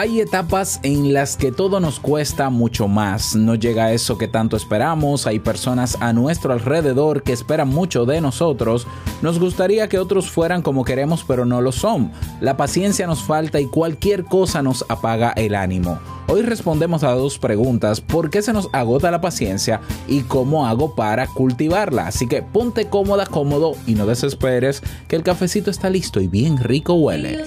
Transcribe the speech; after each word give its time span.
Hay 0.00 0.20
etapas 0.20 0.78
en 0.84 1.12
las 1.12 1.36
que 1.36 1.50
todo 1.50 1.80
nos 1.80 1.98
cuesta 1.98 2.50
mucho 2.50 2.86
más, 2.86 3.34
no 3.34 3.56
llega 3.56 3.90
eso 3.90 4.16
que 4.16 4.28
tanto 4.28 4.56
esperamos, 4.56 5.26
hay 5.26 5.40
personas 5.40 5.98
a 5.98 6.12
nuestro 6.12 6.52
alrededor 6.52 7.24
que 7.24 7.32
esperan 7.32 7.70
mucho 7.70 8.06
de 8.06 8.20
nosotros, 8.20 8.86
nos 9.22 9.40
gustaría 9.40 9.88
que 9.88 9.98
otros 9.98 10.30
fueran 10.30 10.62
como 10.62 10.84
queremos 10.84 11.24
pero 11.26 11.44
no 11.44 11.60
lo 11.60 11.72
son, 11.72 12.12
la 12.40 12.56
paciencia 12.56 13.08
nos 13.08 13.24
falta 13.24 13.58
y 13.58 13.66
cualquier 13.66 14.24
cosa 14.24 14.62
nos 14.62 14.84
apaga 14.88 15.32
el 15.32 15.56
ánimo. 15.56 15.98
Hoy 16.28 16.42
respondemos 16.42 17.02
a 17.02 17.10
dos 17.10 17.40
preguntas, 17.40 18.00
¿por 18.00 18.30
qué 18.30 18.40
se 18.40 18.52
nos 18.52 18.68
agota 18.72 19.10
la 19.10 19.20
paciencia 19.20 19.80
y 20.06 20.20
cómo 20.20 20.68
hago 20.68 20.94
para 20.94 21.26
cultivarla? 21.26 22.06
Así 22.06 22.28
que 22.28 22.42
ponte 22.42 22.88
cómoda, 22.88 23.26
cómodo 23.26 23.72
y 23.84 23.94
no 23.94 24.06
desesperes 24.06 24.80
que 25.08 25.16
el 25.16 25.24
cafecito 25.24 25.72
está 25.72 25.90
listo 25.90 26.20
y 26.20 26.28
bien 26.28 26.56
rico 26.58 26.94
huele. 26.94 27.46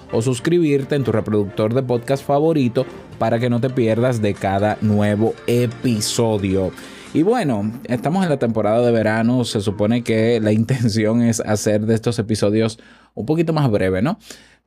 o 0.11 0.21
suscribirte 0.21 0.95
en 0.95 1.03
tu 1.03 1.11
reproductor 1.11 1.73
de 1.73 1.83
podcast 1.83 2.25
favorito 2.25 2.85
para 3.17 3.39
que 3.39 3.49
no 3.49 3.61
te 3.61 3.69
pierdas 3.69 4.21
de 4.21 4.33
cada 4.33 4.77
nuevo 4.81 5.33
episodio. 5.47 6.71
Y 7.13 7.23
bueno, 7.23 7.71
estamos 7.85 8.23
en 8.23 8.29
la 8.29 8.39
temporada 8.39 8.85
de 8.85 8.91
verano, 8.91 9.43
se 9.43 9.61
supone 9.61 10.03
que 10.03 10.39
la 10.39 10.51
intención 10.53 11.21
es 11.21 11.39
hacer 11.41 11.85
de 11.85 11.95
estos 11.95 12.19
episodios 12.19 12.79
un 13.13 13.25
poquito 13.25 13.53
más 13.53 13.69
breve, 13.69 14.01
¿no? 14.01 14.17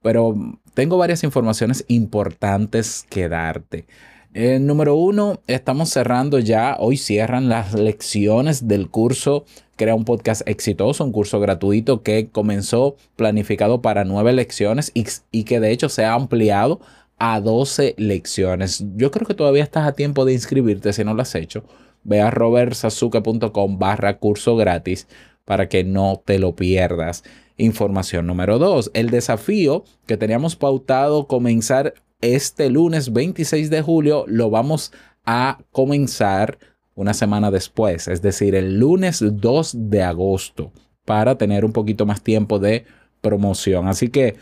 Pero 0.03 0.35
tengo 0.75 0.99
varias 0.99 1.25
informaciones 1.25 1.85
importantes 1.89 3.07
que 3.09 3.29
darte. 3.29 3.87
Eh, 4.35 4.59
número 4.59 4.97
uno, 4.97 5.41
estamos 5.47 5.91
cerrando 5.91 6.41
ya, 6.41 6.77
hoy 6.79 6.97
cierran 6.97 7.49
las 7.49 7.73
lecciones 7.73 8.67
del 8.67 8.91
curso 8.91 9.45
Crea 9.77 9.97
un 9.97 10.05
podcast 10.05 10.47
exitoso, 10.47 11.05
un 11.05 11.11
curso 11.11 11.41
gratuito 11.41 12.05
que 12.05 12.29
comenzó 12.29 12.95
planificado 13.17 13.83
para 13.83 14.05
nueve 14.05 14.33
lecciones 14.33 14.93
y, 14.95 15.45
que 15.45 15.59
de 15.59 15.73
hecho 15.73 15.89
se 15.89 16.05
ha 16.05 16.15
ampliado 16.15 16.81
a 17.19 17.41
12 17.41 17.95
lecciones. 17.99 18.85
Yo 18.95 19.11
creo 19.11 19.27
que 19.27 19.35
todavía 19.35 19.65
estás 19.65 19.89
a 19.89 19.95
tiempo 19.95 20.25
de 20.25 20.33
inscribirte 20.33 20.93
si 20.93 21.03
no 21.03 21.13
lo 21.13 21.23
has 21.23 21.35
hecho. 21.35 21.65
Ve 22.05 22.21
a 22.21 22.31
robertsazuke.com 22.31 23.79
barra 23.79 24.19
curso 24.19 24.55
gratis 24.55 25.09
para 25.45 25.69
que 25.69 25.83
no 25.83 26.23
te 26.25 26.39
lo 26.39 26.55
pierdas. 26.55 27.25
Información 27.57 28.29
número 28.29 28.61
2. 28.61 28.93
El 28.95 29.11
desafío 29.11 29.83
que 30.07 30.17
teníamos 30.17 30.55
pautado 30.55 31.27
comenzar 31.27 31.95
este 32.25 32.71
lunes 32.71 33.13
26 33.13 33.71
de 33.71 33.83
julio 33.83 34.25
lo 34.27 34.51
vamos 34.51 34.93
a 35.25 35.59
comenzar 35.73 36.59
una 36.95 37.15
semana 37.15 37.51
después, 37.51 38.09
es 38.09 38.23
decir, 38.23 38.55
el 38.55 38.79
lunes 38.79 39.23
2 39.23 39.91
de 39.91 40.03
agosto, 40.03 40.73
para 41.05 41.37
tener 41.37 41.65
un 41.65 41.73
poquito 41.73 42.07
más 42.07 42.23
tiempo 42.23 42.59
de 42.59 42.85
promoción. 43.21 43.89
Así 43.89 44.09
que 44.09 44.37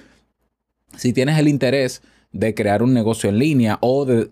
si 0.96 1.12
tienes 1.12 1.38
el 1.38 1.48
interés 1.48 2.02
de 2.32 2.54
crear 2.54 2.82
un 2.82 2.94
negocio 2.94 3.28
en 3.28 3.38
línea 3.38 3.78
o 3.80 4.04
de, 4.04 4.28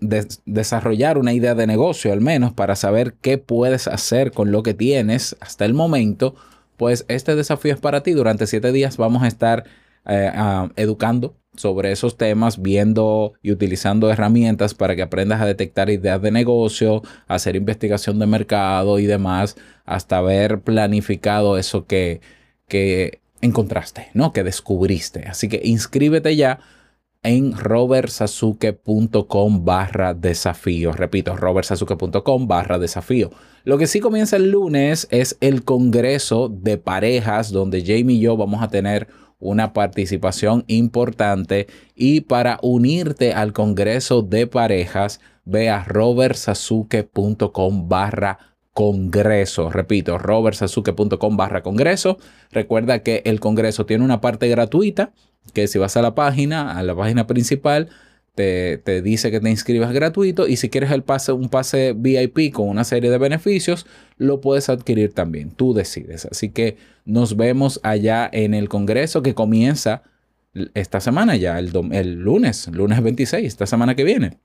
desarrollar 0.46 1.18
una 1.18 1.32
idea 1.32 1.54
de 1.54 1.66
negocio 1.66 2.12
al 2.12 2.20
menos 2.20 2.52
para 2.52 2.76
saber 2.76 3.14
qué 3.20 3.38
puedes 3.38 3.88
hacer 3.88 4.32
con 4.32 4.52
lo 4.52 4.62
que 4.62 4.74
tienes 4.74 5.36
hasta 5.40 5.64
el 5.64 5.74
momento, 5.74 6.34
pues 6.76 7.04
este 7.08 7.34
desafío 7.36 7.74
es 7.74 7.80
para 7.80 8.02
ti. 8.02 8.12
Durante 8.12 8.46
siete 8.46 8.72
días 8.72 8.96
vamos 8.96 9.22
a 9.22 9.28
estar 9.28 9.64
eh, 10.06 10.32
educando 10.76 11.36
sobre 11.56 11.92
esos 11.92 12.16
temas, 12.16 12.62
viendo 12.62 13.34
y 13.42 13.52
utilizando 13.52 14.10
herramientas 14.10 14.74
para 14.74 14.96
que 14.96 15.02
aprendas 15.02 15.40
a 15.40 15.46
detectar 15.46 15.90
ideas 15.90 16.22
de 16.22 16.30
negocio, 16.30 17.02
hacer 17.26 17.56
investigación 17.56 18.18
de 18.18 18.26
mercado 18.26 18.98
y 18.98 19.06
demás, 19.06 19.56
hasta 19.84 20.18
haber 20.18 20.60
planificado 20.60 21.58
eso 21.58 21.86
que, 21.86 22.20
que 22.68 23.20
encontraste, 23.40 24.08
¿no? 24.14 24.32
Que 24.32 24.44
descubriste. 24.44 25.24
Así 25.26 25.48
que 25.48 25.60
inscríbete 25.64 26.36
ya 26.36 26.60
en 27.22 27.56
robertsazuke.com 27.56 29.64
barra 29.64 30.14
desafío. 30.14 30.92
Repito, 30.92 31.36
robertsazuke.com 31.36 32.48
barra 32.48 32.78
desafío. 32.78 33.30
Lo 33.64 33.76
que 33.76 33.86
sí 33.86 34.00
comienza 34.00 34.36
el 34.36 34.50
lunes 34.50 35.06
es 35.10 35.36
el 35.40 35.64
Congreso 35.64 36.48
de 36.48 36.78
Parejas, 36.78 37.50
donde 37.50 37.82
Jamie 37.82 38.16
y 38.16 38.20
yo 38.20 38.38
vamos 38.38 38.62
a 38.62 38.68
tener 38.68 39.08
una 39.40 39.72
participación 39.72 40.64
importante. 40.68 41.66
Y 41.94 42.22
para 42.22 42.58
unirte 42.62 43.32
al 43.32 43.52
Congreso 43.52 44.22
de 44.22 44.46
Parejas, 44.46 45.20
ve 45.44 45.70
a 45.70 45.84
robertsazuke.com 45.84 47.88
barra 47.88 48.38
Congreso. 48.72 49.70
Repito, 49.70 50.18
robertsazuke.com 50.18 51.36
barra 51.36 51.62
Congreso. 51.62 52.18
Recuerda 52.52 53.02
que 53.02 53.22
el 53.24 53.40
Congreso 53.40 53.86
tiene 53.86 54.04
una 54.04 54.20
parte 54.20 54.48
gratuita 54.48 55.12
que 55.52 55.66
si 55.66 55.78
vas 55.78 55.96
a 55.96 56.02
la 56.02 56.14
página, 56.14 56.78
a 56.78 56.82
la 56.82 56.94
página 56.94 57.26
principal, 57.26 57.88
te, 58.34 59.02
dice 59.02 59.30
que 59.30 59.40
te 59.40 59.50
inscribas 59.50 59.92
gratuito 59.92 60.48
y 60.48 60.56
si 60.56 60.70
quieres 60.70 60.90
el 60.90 61.02
pase, 61.02 61.32
un 61.32 61.48
pase 61.48 61.94
VIP 61.94 62.52
con 62.52 62.68
una 62.68 62.84
serie 62.84 63.10
de 63.10 63.18
beneficios, 63.18 63.86
lo 64.16 64.40
puedes 64.40 64.68
adquirir 64.68 65.12
también. 65.12 65.50
Tú 65.50 65.74
decides. 65.74 66.26
Así 66.26 66.50
que 66.50 66.76
nos 67.04 67.36
vemos 67.36 67.80
allá 67.82 68.28
en 68.32 68.54
el 68.54 68.68
Congreso 68.68 69.22
que 69.22 69.34
comienza 69.34 70.02
esta 70.74 71.00
semana 71.00 71.36
ya, 71.36 71.58
el, 71.58 71.70
el 71.92 72.14
lunes, 72.14 72.68
lunes 72.68 73.02
26, 73.02 73.46
esta 73.46 73.66
semana 73.66 73.94
que 73.94 74.04
viene. 74.04 74.38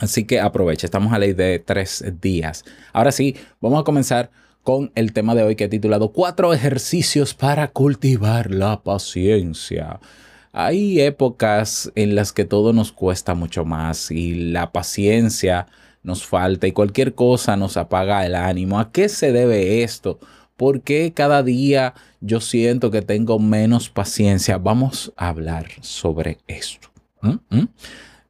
Así 0.00 0.24
que 0.24 0.40
aprovecha, 0.40 0.86
estamos 0.86 1.12
a 1.12 1.18
ley 1.18 1.32
de 1.32 1.58
tres 1.58 2.04
días. 2.20 2.64
Ahora 2.92 3.12
sí, 3.12 3.36
vamos 3.60 3.80
a 3.80 3.84
comenzar 3.84 4.30
con 4.62 4.92
el 4.94 5.12
tema 5.12 5.34
de 5.34 5.42
hoy 5.42 5.56
que 5.56 5.64
he 5.64 5.68
titulado 5.68 6.12
Cuatro 6.12 6.52
ejercicios 6.52 7.34
para 7.34 7.68
cultivar 7.68 8.50
la 8.50 8.82
paciencia. 8.82 10.00
Hay 10.60 11.00
épocas 11.00 11.92
en 11.94 12.16
las 12.16 12.32
que 12.32 12.44
todo 12.44 12.72
nos 12.72 12.90
cuesta 12.90 13.34
mucho 13.34 13.64
más 13.64 14.10
y 14.10 14.34
la 14.34 14.72
paciencia 14.72 15.68
nos 16.02 16.26
falta 16.26 16.66
y 16.66 16.72
cualquier 16.72 17.14
cosa 17.14 17.56
nos 17.56 17.76
apaga 17.76 18.26
el 18.26 18.34
ánimo. 18.34 18.80
¿A 18.80 18.90
qué 18.90 19.08
se 19.08 19.30
debe 19.30 19.84
esto? 19.84 20.18
¿Por 20.56 20.80
qué 20.80 21.12
cada 21.14 21.44
día 21.44 21.94
yo 22.20 22.40
siento 22.40 22.90
que 22.90 23.02
tengo 23.02 23.38
menos 23.38 23.88
paciencia? 23.88 24.58
Vamos 24.58 25.12
a 25.16 25.28
hablar 25.28 25.66
sobre 25.80 26.38
esto. 26.48 26.88
¿Mm? 27.22 27.36
¿Mm? 27.50 27.68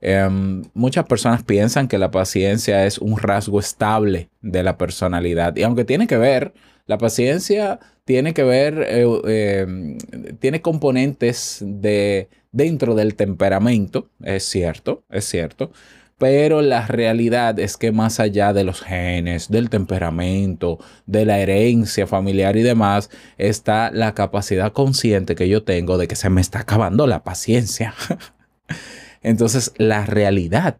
Em, 0.02 0.64
muchas 0.74 1.06
personas 1.06 1.42
piensan 1.44 1.88
que 1.88 1.96
la 1.96 2.10
paciencia 2.10 2.84
es 2.84 2.98
un 2.98 3.16
rasgo 3.16 3.58
estable 3.58 4.28
de 4.42 4.62
la 4.62 4.76
personalidad 4.76 5.56
y 5.56 5.62
aunque 5.62 5.86
tiene 5.86 6.06
que 6.06 6.18
ver, 6.18 6.52
La 6.88 6.96
paciencia 6.96 7.80
tiene 8.08 8.32
que 8.32 8.42
ver, 8.42 8.86
eh, 8.88 9.06
eh, 9.26 9.98
tiene 10.40 10.62
componentes 10.62 11.58
de 11.62 12.30
dentro 12.52 12.94
del 12.94 13.16
temperamento, 13.16 14.08
es 14.24 14.44
cierto, 14.44 15.04
es 15.10 15.26
cierto, 15.26 15.72
pero 16.16 16.62
la 16.62 16.86
realidad 16.86 17.58
es 17.58 17.76
que 17.76 17.92
más 17.92 18.18
allá 18.18 18.54
de 18.54 18.64
los 18.64 18.80
genes, 18.80 19.50
del 19.50 19.68
temperamento, 19.68 20.78
de 21.04 21.26
la 21.26 21.38
herencia 21.38 22.06
familiar 22.06 22.56
y 22.56 22.62
demás, 22.62 23.10
está 23.36 23.90
la 23.90 24.14
capacidad 24.14 24.72
consciente 24.72 25.34
que 25.34 25.50
yo 25.50 25.62
tengo 25.62 25.98
de 25.98 26.08
que 26.08 26.16
se 26.16 26.30
me 26.30 26.40
está 26.40 26.60
acabando 26.60 27.06
la 27.06 27.24
paciencia. 27.24 27.92
Entonces, 29.22 29.74
la 29.76 30.06
realidad 30.06 30.78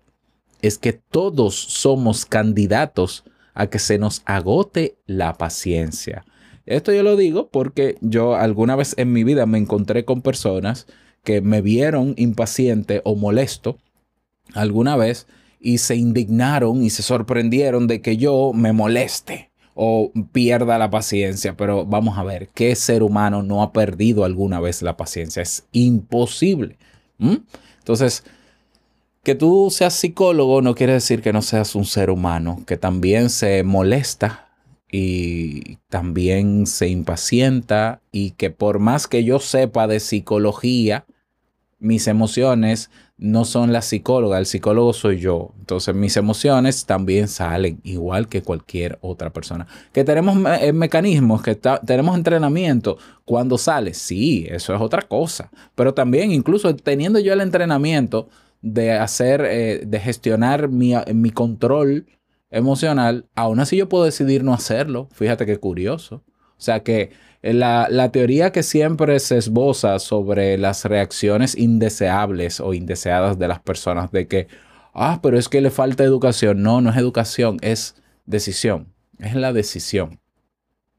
es 0.62 0.78
que 0.78 0.94
todos 0.94 1.56
somos 1.56 2.24
candidatos 2.24 3.24
a 3.52 3.66
que 3.66 3.78
se 3.78 3.98
nos 3.98 4.22
agote 4.24 4.96
la 5.04 5.34
paciencia. 5.34 6.24
Esto 6.68 6.92
yo 6.92 7.02
lo 7.02 7.16
digo 7.16 7.48
porque 7.48 7.96
yo 8.02 8.34
alguna 8.34 8.76
vez 8.76 8.94
en 8.98 9.10
mi 9.10 9.24
vida 9.24 9.46
me 9.46 9.56
encontré 9.56 10.04
con 10.04 10.20
personas 10.20 10.86
que 11.24 11.40
me 11.40 11.62
vieron 11.62 12.12
impaciente 12.18 13.00
o 13.04 13.16
molesto 13.16 13.78
alguna 14.52 14.94
vez 14.94 15.26
y 15.60 15.78
se 15.78 15.96
indignaron 15.96 16.82
y 16.82 16.90
se 16.90 17.02
sorprendieron 17.02 17.86
de 17.86 18.02
que 18.02 18.18
yo 18.18 18.52
me 18.54 18.74
moleste 18.74 19.50
o 19.74 20.12
pierda 20.32 20.76
la 20.76 20.90
paciencia. 20.90 21.56
Pero 21.56 21.86
vamos 21.86 22.18
a 22.18 22.24
ver, 22.24 22.48
¿qué 22.48 22.76
ser 22.76 23.02
humano 23.02 23.42
no 23.42 23.62
ha 23.62 23.72
perdido 23.72 24.24
alguna 24.24 24.60
vez 24.60 24.82
la 24.82 24.98
paciencia? 24.98 25.42
Es 25.42 25.66
imposible. 25.72 26.76
Entonces, 27.78 28.24
que 29.22 29.34
tú 29.34 29.68
seas 29.70 29.94
psicólogo 29.94 30.60
no 30.60 30.74
quiere 30.74 30.92
decir 30.92 31.22
que 31.22 31.32
no 31.32 31.40
seas 31.40 31.74
un 31.74 31.86
ser 31.86 32.10
humano, 32.10 32.62
que 32.66 32.76
también 32.76 33.30
se 33.30 33.62
molesta 33.62 34.47
y 34.90 35.76
también 35.88 36.66
se 36.66 36.88
impacienta 36.88 38.00
y 38.10 38.32
que 38.32 38.50
por 38.50 38.78
más 38.78 39.06
que 39.06 39.24
yo 39.24 39.38
sepa 39.38 39.86
de 39.86 40.00
psicología, 40.00 41.04
mis 41.78 42.08
emociones 42.08 42.90
no 43.18 43.44
son 43.44 43.72
la 43.72 43.82
psicóloga, 43.82 44.38
el 44.38 44.46
psicólogo 44.46 44.92
soy 44.92 45.18
yo. 45.18 45.52
Entonces 45.58 45.94
mis 45.94 46.16
emociones 46.16 46.86
también 46.86 47.28
salen 47.28 47.80
igual 47.82 48.28
que 48.28 48.42
cualquier 48.42 48.98
otra 49.00 49.30
persona. 49.30 49.66
Que 49.92 50.04
tenemos 50.04 50.36
eh, 50.60 50.72
mecanismos, 50.72 51.42
que 51.42 51.56
tenemos 51.84 52.16
entrenamiento. 52.16 52.96
Cuando 53.24 53.58
sale, 53.58 53.94
sí, 53.94 54.46
eso 54.48 54.74
es 54.74 54.80
otra 54.80 55.02
cosa. 55.02 55.50
Pero 55.74 55.94
también 55.94 56.32
incluso 56.32 56.74
teniendo 56.76 57.18
yo 57.18 57.32
el 57.32 57.40
entrenamiento 57.40 58.28
de 58.62 58.92
hacer, 58.92 59.44
eh, 59.44 59.82
de 59.84 60.00
gestionar 60.00 60.68
mi, 60.68 60.94
mi 61.12 61.30
control 61.30 62.06
emocional, 62.50 63.26
aún 63.34 63.60
así 63.60 63.76
yo 63.76 63.88
puedo 63.88 64.04
decidir 64.04 64.44
no 64.44 64.54
hacerlo. 64.54 65.08
Fíjate 65.12 65.46
qué 65.46 65.58
curioso. 65.58 66.22
O 66.36 66.60
sea 66.60 66.82
que 66.82 67.10
eh, 67.42 67.52
la, 67.52 67.86
la, 67.90 68.10
teoría 68.10 68.50
que 68.50 68.62
siempre 68.62 69.18
se 69.20 69.38
esboza 69.38 69.98
sobre 69.98 70.58
las 70.58 70.84
reacciones 70.84 71.56
indeseables 71.56 72.60
o 72.60 72.74
indeseadas 72.74 73.38
de 73.38 73.48
las 73.48 73.60
personas, 73.60 74.10
de 74.10 74.26
que, 74.26 74.48
ah, 74.92 75.20
pero 75.22 75.38
es 75.38 75.48
que 75.48 75.60
le 75.60 75.70
falta 75.70 76.02
educación. 76.02 76.62
No, 76.62 76.80
no 76.80 76.90
es 76.90 76.96
educación, 76.96 77.58
es 77.62 77.94
decisión. 78.26 78.92
Es 79.18 79.34
la 79.34 79.52
decisión. 79.52 80.20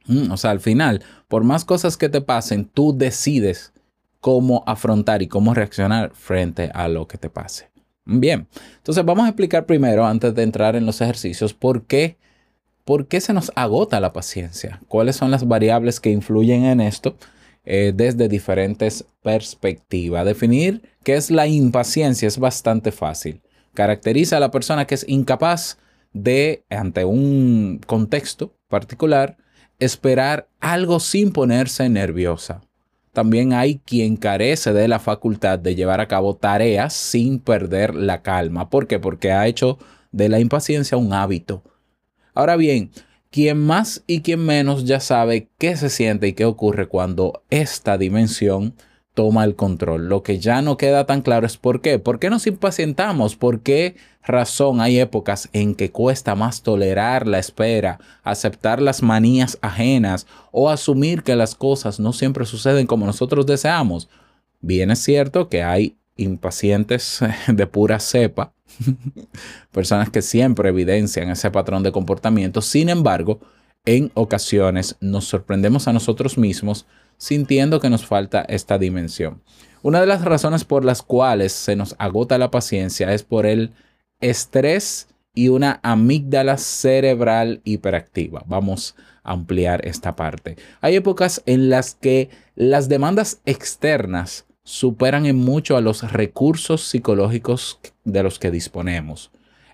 Mm, 0.05 0.31
o 0.31 0.37
sea, 0.37 0.51
al 0.51 0.59
final, 0.59 1.03
por 1.27 1.43
más 1.43 1.65
cosas 1.65 1.97
que 1.97 2.09
te 2.09 2.21
pasen, 2.21 2.65
tú 2.65 2.97
decides 2.97 3.73
cómo 4.19 4.63
afrontar 4.65 5.21
y 5.21 5.27
cómo 5.27 5.53
reaccionar 5.53 6.11
frente 6.13 6.71
a 6.73 6.87
lo 6.87 7.07
que 7.07 7.17
te 7.17 7.29
pase. 7.29 7.68
Bien, 8.11 8.47
entonces 8.77 9.05
vamos 9.05 9.25
a 9.25 9.29
explicar 9.29 9.67
primero, 9.67 10.03
antes 10.03 10.33
de 10.33 10.41
entrar 10.41 10.75
en 10.75 10.87
los 10.87 10.99
ejercicios, 10.99 11.53
por 11.53 11.83
qué, 11.83 12.17
por 12.83 13.07
qué 13.07 13.21
se 13.21 13.33
nos 13.33 13.51
agota 13.55 13.99
la 13.99 14.13
paciencia, 14.13 14.81
cuáles 14.87 15.15
son 15.15 15.29
las 15.29 15.47
variables 15.47 15.99
que 15.99 16.09
influyen 16.09 16.65
en 16.65 16.81
esto 16.81 17.15
eh, 17.65 17.93
desde 17.95 18.27
diferentes 18.27 19.05
perspectivas. 19.21 20.25
Definir 20.25 20.81
qué 21.03 21.17
es 21.17 21.29
la 21.29 21.45
impaciencia 21.45 22.27
es 22.27 22.39
bastante 22.39 22.91
fácil. 22.91 23.41
Caracteriza 23.75 24.37
a 24.37 24.39
la 24.39 24.49
persona 24.49 24.87
que 24.87 24.95
es 24.95 25.05
incapaz 25.07 25.77
de, 26.11 26.63
ante 26.71 27.05
un 27.05 27.79
contexto 27.85 28.55
particular, 28.69 29.37
esperar 29.77 30.49
algo 30.59 30.99
sin 30.99 31.31
ponerse 31.31 31.87
nerviosa 31.89 32.61
también 33.13 33.53
hay 33.53 33.79
quien 33.79 34.17
carece 34.17 34.73
de 34.73 34.87
la 34.87 34.99
facultad 34.99 35.59
de 35.59 35.75
llevar 35.75 35.99
a 36.01 36.07
cabo 36.07 36.35
tareas 36.35 36.93
sin 36.93 37.39
perder 37.39 37.95
la 37.95 38.21
calma. 38.21 38.69
¿Por 38.69 38.87
qué? 38.87 38.99
Porque 38.99 39.31
ha 39.31 39.47
hecho 39.47 39.77
de 40.11 40.29
la 40.29 40.39
impaciencia 40.39 40.97
un 40.97 41.13
hábito. 41.13 41.63
Ahora 42.33 42.55
bien, 42.55 42.91
quien 43.31 43.59
más 43.59 44.03
y 44.07 44.21
quien 44.21 44.45
menos 44.45 44.85
ya 44.85 44.99
sabe 44.99 45.49
qué 45.57 45.75
se 45.75 45.89
siente 45.89 46.27
y 46.27 46.33
qué 46.33 46.45
ocurre 46.45 46.87
cuando 46.87 47.43
esta 47.49 47.97
dimensión 47.97 48.73
toma 49.13 49.43
el 49.43 49.55
control. 49.55 50.07
Lo 50.07 50.23
que 50.23 50.39
ya 50.39 50.61
no 50.61 50.77
queda 50.77 51.05
tan 51.05 51.21
claro 51.21 51.45
es 51.45 51.57
por 51.57 51.81
qué. 51.81 51.99
¿Por 51.99 52.19
qué 52.19 52.29
nos 52.29 52.47
impacientamos? 52.47 53.35
¿Por 53.35 53.61
qué 53.61 53.95
razón 54.23 54.81
hay 54.81 54.99
épocas 54.99 55.49
en 55.53 55.75
que 55.75 55.91
cuesta 55.91 56.35
más 56.35 56.61
tolerar 56.61 57.27
la 57.27 57.39
espera, 57.39 57.99
aceptar 58.23 58.81
las 58.81 59.01
manías 59.01 59.57
ajenas 59.61 60.27
o 60.51 60.69
asumir 60.69 61.23
que 61.23 61.35
las 61.35 61.55
cosas 61.55 61.99
no 61.99 62.13
siempre 62.13 62.45
suceden 62.45 62.87
como 62.87 63.05
nosotros 63.05 63.45
deseamos? 63.45 64.09
Bien 64.61 64.91
es 64.91 64.99
cierto 64.99 65.49
que 65.49 65.63
hay 65.63 65.97
impacientes 66.15 67.19
de 67.47 67.67
pura 67.67 67.99
cepa, 67.99 68.53
personas 69.71 70.09
que 70.09 70.21
siempre 70.21 70.69
evidencian 70.69 71.29
ese 71.29 71.49
patrón 71.51 71.83
de 71.83 71.91
comportamiento. 71.91 72.61
Sin 72.61 72.89
embargo, 72.89 73.39
en 73.95 74.11
ocasiones 74.13 74.97
nos 75.01 75.25
sorprendemos 75.25 75.87
a 75.87 75.93
nosotros 75.93 76.37
mismos 76.37 76.85
sintiendo 77.17 77.79
que 77.79 77.89
nos 77.89 78.05
falta 78.05 78.41
esta 78.41 78.77
dimensión. 78.77 79.41
Una 79.81 79.99
de 79.99 80.05
las 80.05 80.23
razones 80.23 80.63
por 80.63 80.85
las 80.85 81.01
cuales 81.01 81.53
se 81.53 81.75
nos 81.75 81.95
agota 81.97 82.37
la 82.37 82.51
paciencia 82.51 83.11
es 83.13 83.23
por 83.23 83.47
el 83.47 83.71
estrés 84.21 85.07
y 85.33 85.49
una 85.49 85.79
amígdala 85.81 86.59
cerebral 86.59 87.61
hiperactiva. 87.63 88.43
Vamos 88.45 88.95
a 89.23 89.31
ampliar 89.31 89.83
esta 89.87 90.15
parte. 90.15 90.57
Hay 90.81 90.95
épocas 90.95 91.41
en 91.47 91.71
las 91.71 91.95
que 91.95 92.29
las 92.55 92.89
demandas 92.89 93.41
externas 93.45 94.45
superan 94.63 95.25
en 95.25 95.37
mucho 95.37 95.77
a 95.77 95.81
los 95.81 96.11
recursos 96.11 96.83
psicológicos 96.83 97.79
de 98.03 98.21
los 98.21 98.37
que 98.37 98.51
disponemos. 98.51 99.31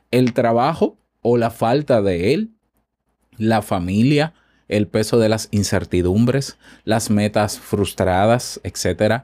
El 0.09 0.31
trabajo 0.31 0.95
o 1.21 1.35
la 1.35 1.51
falta 1.51 2.01
de 2.01 2.33
él, 2.33 2.54
la 3.37 3.61
familia, 3.61 4.33
el 4.67 4.87
peso 4.87 5.19
de 5.19 5.29
las 5.29 5.47
incertidumbres, 5.51 6.57
las 6.83 7.09
metas 7.09 7.59
frustradas, 7.59 8.59
etc., 8.63 9.23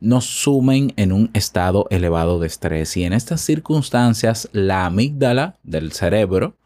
nos 0.00 0.24
sumen 0.24 0.92
en 0.96 1.12
un 1.12 1.30
estado 1.32 1.86
elevado 1.90 2.40
de 2.40 2.48
estrés. 2.48 2.96
Y 2.96 3.04
en 3.04 3.12
estas 3.12 3.40
circunstancias, 3.40 4.48
la 4.52 4.84
amígdala 4.84 5.58
del 5.62 5.92
cerebro, 5.92 6.56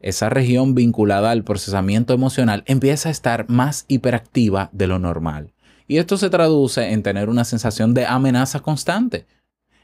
esa 0.00 0.30
región 0.30 0.74
vinculada 0.74 1.30
al 1.30 1.44
procesamiento 1.44 2.14
emocional, 2.14 2.64
empieza 2.66 3.08
a 3.08 3.12
estar 3.12 3.48
más 3.48 3.84
hiperactiva 3.88 4.70
de 4.72 4.86
lo 4.86 4.98
normal. 4.98 5.52
Y 5.86 5.98
esto 5.98 6.16
se 6.16 6.30
traduce 6.30 6.92
en 6.92 7.02
tener 7.02 7.28
una 7.28 7.44
sensación 7.44 7.92
de 7.92 8.06
amenaza 8.06 8.60
constante, 8.60 9.26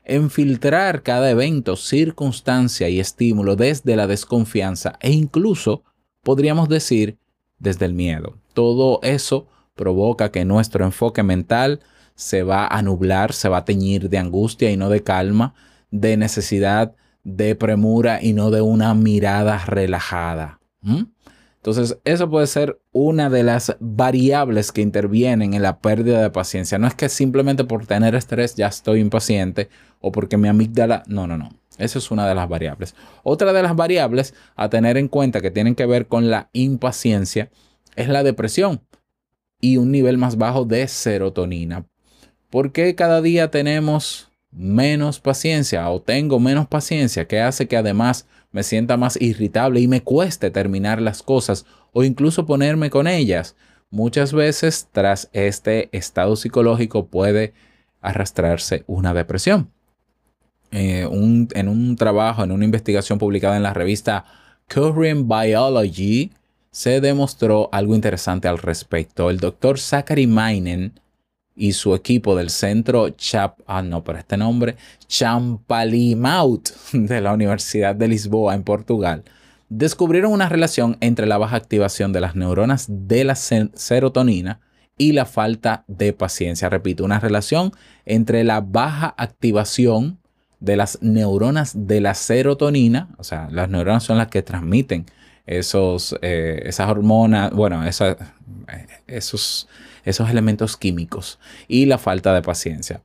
en 0.05 0.31
filtrar 0.31 1.03
cada 1.03 1.31
evento, 1.31 1.77
circunstancia 1.77 2.89
y 2.89 2.99
estímulo 2.99 3.57
desde 3.57 3.95
la 3.95 4.07
desconfianza 4.07 4.95
e 5.01 5.11
incluso, 5.13 5.85
podríamos 6.29 6.69
decir, 6.69 7.17
desde 7.59 7.87
el 7.87 7.95
miedo. 7.95 8.37
Todo 8.53 9.01
eso 9.03 9.47
provoca 9.75 10.31
que 10.31 10.45
nuestro 10.45 10.85
enfoque 10.85 11.23
mental 11.23 11.81
se 12.17 12.43
va 12.43 12.67
a 12.67 12.83
nublar, 12.83 13.33
se 13.33 13.49
va 13.49 13.57
a 13.57 13.65
teñir 13.65 14.11
de 14.11 14.19
angustia 14.19 14.71
y 14.71 14.77
no 14.77 14.91
de 14.91 15.03
calma, 15.03 15.55
de 15.91 16.19
necesidad 16.19 16.95
de 17.25 17.55
premura 17.55 18.23
y 18.23 18.35
no 18.35 18.51
de 18.51 18.61
una 18.61 18.93
mirada 18.93 19.65
relajada. 19.65 20.61
Entonces, 21.57 21.97
eso 22.05 22.29
puede 22.29 22.47
ser 22.47 22.79
una 22.93 23.31
de 23.31 23.43
las 23.43 23.75
variables 23.81 24.71
que 24.71 24.83
intervienen 24.83 25.55
en 25.55 25.63
la 25.63 25.79
pérdida 25.79 26.21
de 26.21 26.29
paciencia. 26.29 26.77
No 26.77 26.89
es 26.89 26.95
que 26.95 27.09
simplemente 27.09 27.65
por 27.65 27.87
tener 27.87 28.15
estrés 28.15 28.55
ya 28.55 28.67
estoy 28.67 29.01
impaciente 29.01 29.71
o 30.03 30.13
porque 30.13 30.37
mi 30.37 30.49
amígdala... 30.49 31.05
No, 31.07 31.27
no, 31.27 31.39
no. 31.39 31.49
Esa 31.79 31.99
es 31.99 32.11
una 32.11 32.29
de 32.29 32.35
las 32.35 32.49
variables. 32.49 32.95
Otra 33.23 33.53
de 33.53 33.63
las 33.63 33.75
variables 33.75 34.35
a 34.57 34.69
tener 34.69 34.97
en 34.97 35.09
cuenta 35.09 35.41
que 35.41 35.51
tienen 35.51 35.75
que 35.75 35.87
ver 35.87 36.07
con 36.09 36.29
la 36.29 36.51
impaciencia 36.53 37.51
es 37.97 38.09
la 38.09 38.23
depresión 38.23 38.83
y 39.61 39.77
un 39.77 39.91
nivel 39.91 40.19
más 40.19 40.37
bajo 40.37 40.65
de 40.65 40.87
serotonina. 40.89 41.87
¿Por 42.51 42.73
qué 42.73 42.95
cada 42.95 43.23
día 43.23 43.51
tenemos 43.51 44.31
menos 44.51 45.21
paciencia 45.21 45.89
o 45.91 46.01
tengo 46.01 46.41
menos 46.41 46.67
paciencia? 46.67 47.27
Que 47.27 47.41
hace 47.41 47.69
que 47.69 47.77
además 47.77 48.27
me 48.51 48.63
sienta 48.63 48.97
más 48.97 49.21
irritable 49.21 49.81
y 49.81 49.89
me 49.89 50.03
cueste 50.03 50.51
terminar 50.51 51.01
las 51.01 51.23
cosas 51.23 51.67
o 51.93 52.05
incluso 52.05 52.47
ponerme 52.47 52.91
con 52.91 53.07
ellas. 53.07 53.57
Muchas 53.91 54.33
veces 54.33 54.89
tras 54.93 55.29
este 55.33 55.89
estado 55.97 56.37
psicológico 56.37 57.07
puede 57.07 57.55
arrastrarse 58.01 58.85
una 58.87 59.15
depresión. 59.15 59.73
Eh, 60.71 61.09
en 61.11 61.69
un 61.69 61.97
trabajo, 61.97 62.45
en 62.45 62.53
una 62.53 62.65
investigación 62.65 63.19
publicada 63.19 63.57
en 63.57 63.63
la 63.63 63.73
revista 63.73 64.25
Current 64.69 65.27
Biology, 65.27 66.31
se 66.71 67.01
demostró 67.01 67.69
algo 67.73 67.95
interesante 67.95 68.49
al 68.49 68.59
respecto. 68.59 69.31
El 69.31 69.39
doctor 69.39 69.79
Zachary 69.79 70.27
Mainen 70.27 70.93
y 71.57 71.73
su 71.73 71.95
equipo 71.95 72.37
del 72.37 72.51
centro 72.51 73.11
Chap, 73.11 73.59
ah, 73.67 73.83
no, 73.83 74.05
este 74.17 74.37
nombre, 74.37 74.77
Champalimaut 75.09 76.71
de 76.93 77.21
la 77.21 77.33
Universidad 77.33 77.97
de 77.97 78.09
Lisboa 78.09 78.55
en 78.55 78.63
Portugal, 78.63 79.25
descubrieron 79.69 80.33
una 80.33 80.49
relación 80.49 80.97
entre 81.01 81.27
la 81.27 81.39
baja 81.39 81.57
activación 81.57 82.13
de 82.13 82.21
las 82.21 82.37
neuronas 82.37 82.87
de 82.89 83.25
la 83.25 83.35
serotonina 83.35 84.61
y 84.97 85.13
la 85.13 85.27
falta 85.27 85.85
de 85.89 86.13
paciencia. 86.13 86.69
Repito, 86.69 87.05
una 87.05 87.21
relación 87.21 87.73
entre 88.07 88.45
la 88.45 88.61
baja 88.61 89.15
activación 89.17 90.19
de 90.61 90.77
las 90.77 90.99
neuronas 91.03 91.87
de 91.87 92.01
la 92.01 92.15
serotonina, 92.15 93.09
o 93.19 93.25
sea, 93.25 93.49
las 93.51 93.69
neuronas 93.69 94.03
son 94.03 94.19
las 94.19 94.29
que 94.29 94.43
transmiten 94.43 95.07
esos, 95.47 96.17
eh, 96.21 96.63
esas 96.65 96.91
hormonas, 96.91 97.53
bueno, 97.53 97.85
eh, 97.87 97.93
esos, 99.07 99.69
esos 100.05 100.31
elementos 100.31 100.77
químicos 100.77 101.39
y 101.69 101.87
la 101.87 101.99
falta 101.99 102.35
de 102.35 102.43
paciencia. 102.43 103.03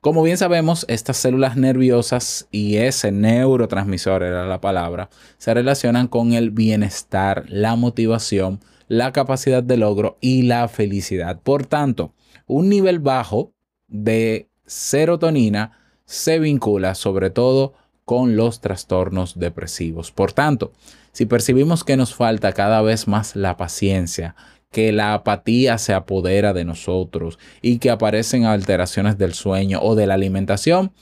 Como 0.00 0.22
bien 0.22 0.36
sabemos, 0.36 0.84
estas 0.88 1.16
células 1.16 1.56
nerviosas 1.56 2.46
y 2.52 2.76
ese 2.76 3.10
neurotransmisor 3.10 4.22
era 4.22 4.46
la 4.46 4.60
palabra, 4.60 5.08
se 5.38 5.52
relacionan 5.54 6.06
con 6.06 6.32
el 6.32 6.50
bienestar, 6.50 7.44
la 7.48 7.74
motivación, 7.76 8.60
la 8.88 9.12
capacidad 9.12 9.62
de 9.62 9.78
logro 9.78 10.16
y 10.20 10.42
la 10.42 10.68
felicidad. 10.68 11.40
Por 11.40 11.66
tanto, 11.66 12.12
un 12.46 12.68
nivel 12.68 13.00
bajo 13.00 13.52
de 13.88 14.48
serotonina 14.66 15.72
se 16.06 16.38
vincula 16.38 16.94
sobre 16.94 17.30
todo 17.30 17.74
con 18.04 18.36
los 18.36 18.60
trastornos 18.60 19.38
depresivos. 19.38 20.12
Por 20.12 20.32
tanto, 20.32 20.72
si 21.12 21.26
percibimos 21.26 21.84
que 21.84 21.96
nos 21.96 22.14
falta 22.14 22.52
cada 22.52 22.80
vez 22.80 23.08
más 23.08 23.36
la 23.36 23.56
paciencia, 23.56 24.36
que 24.70 24.92
la 24.92 25.14
apatía 25.14 25.78
se 25.78 25.92
apodera 25.92 26.52
de 26.52 26.64
nosotros 26.64 27.38
y 27.62 27.78
que 27.78 27.90
aparecen 27.90 28.44
alteraciones 28.44 29.18
del 29.18 29.34
sueño 29.34 29.80
o 29.82 29.94
de 29.94 30.06
la 30.06 30.14
alimentación, 30.14 30.92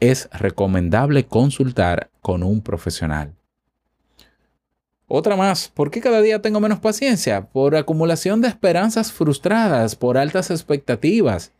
es 0.00 0.28
recomendable 0.32 1.24
consultar 1.24 2.10
con 2.20 2.42
un 2.42 2.60
profesional. 2.60 3.34
Otra 5.06 5.36
más, 5.36 5.68
¿por 5.68 5.90
qué 5.90 6.00
cada 6.00 6.20
día 6.20 6.42
tengo 6.42 6.58
menos 6.58 6.80
paciencia? 6.80 7.46
Por 7.46 7.76
acumulación 7.76 8.40
de 8.40 8.48
esperanzas 8.48 9.12
frustradas, 9.12 9.94
por 9.94 10.18
altas 10.18 10.50
expectativas. 10.50 11.52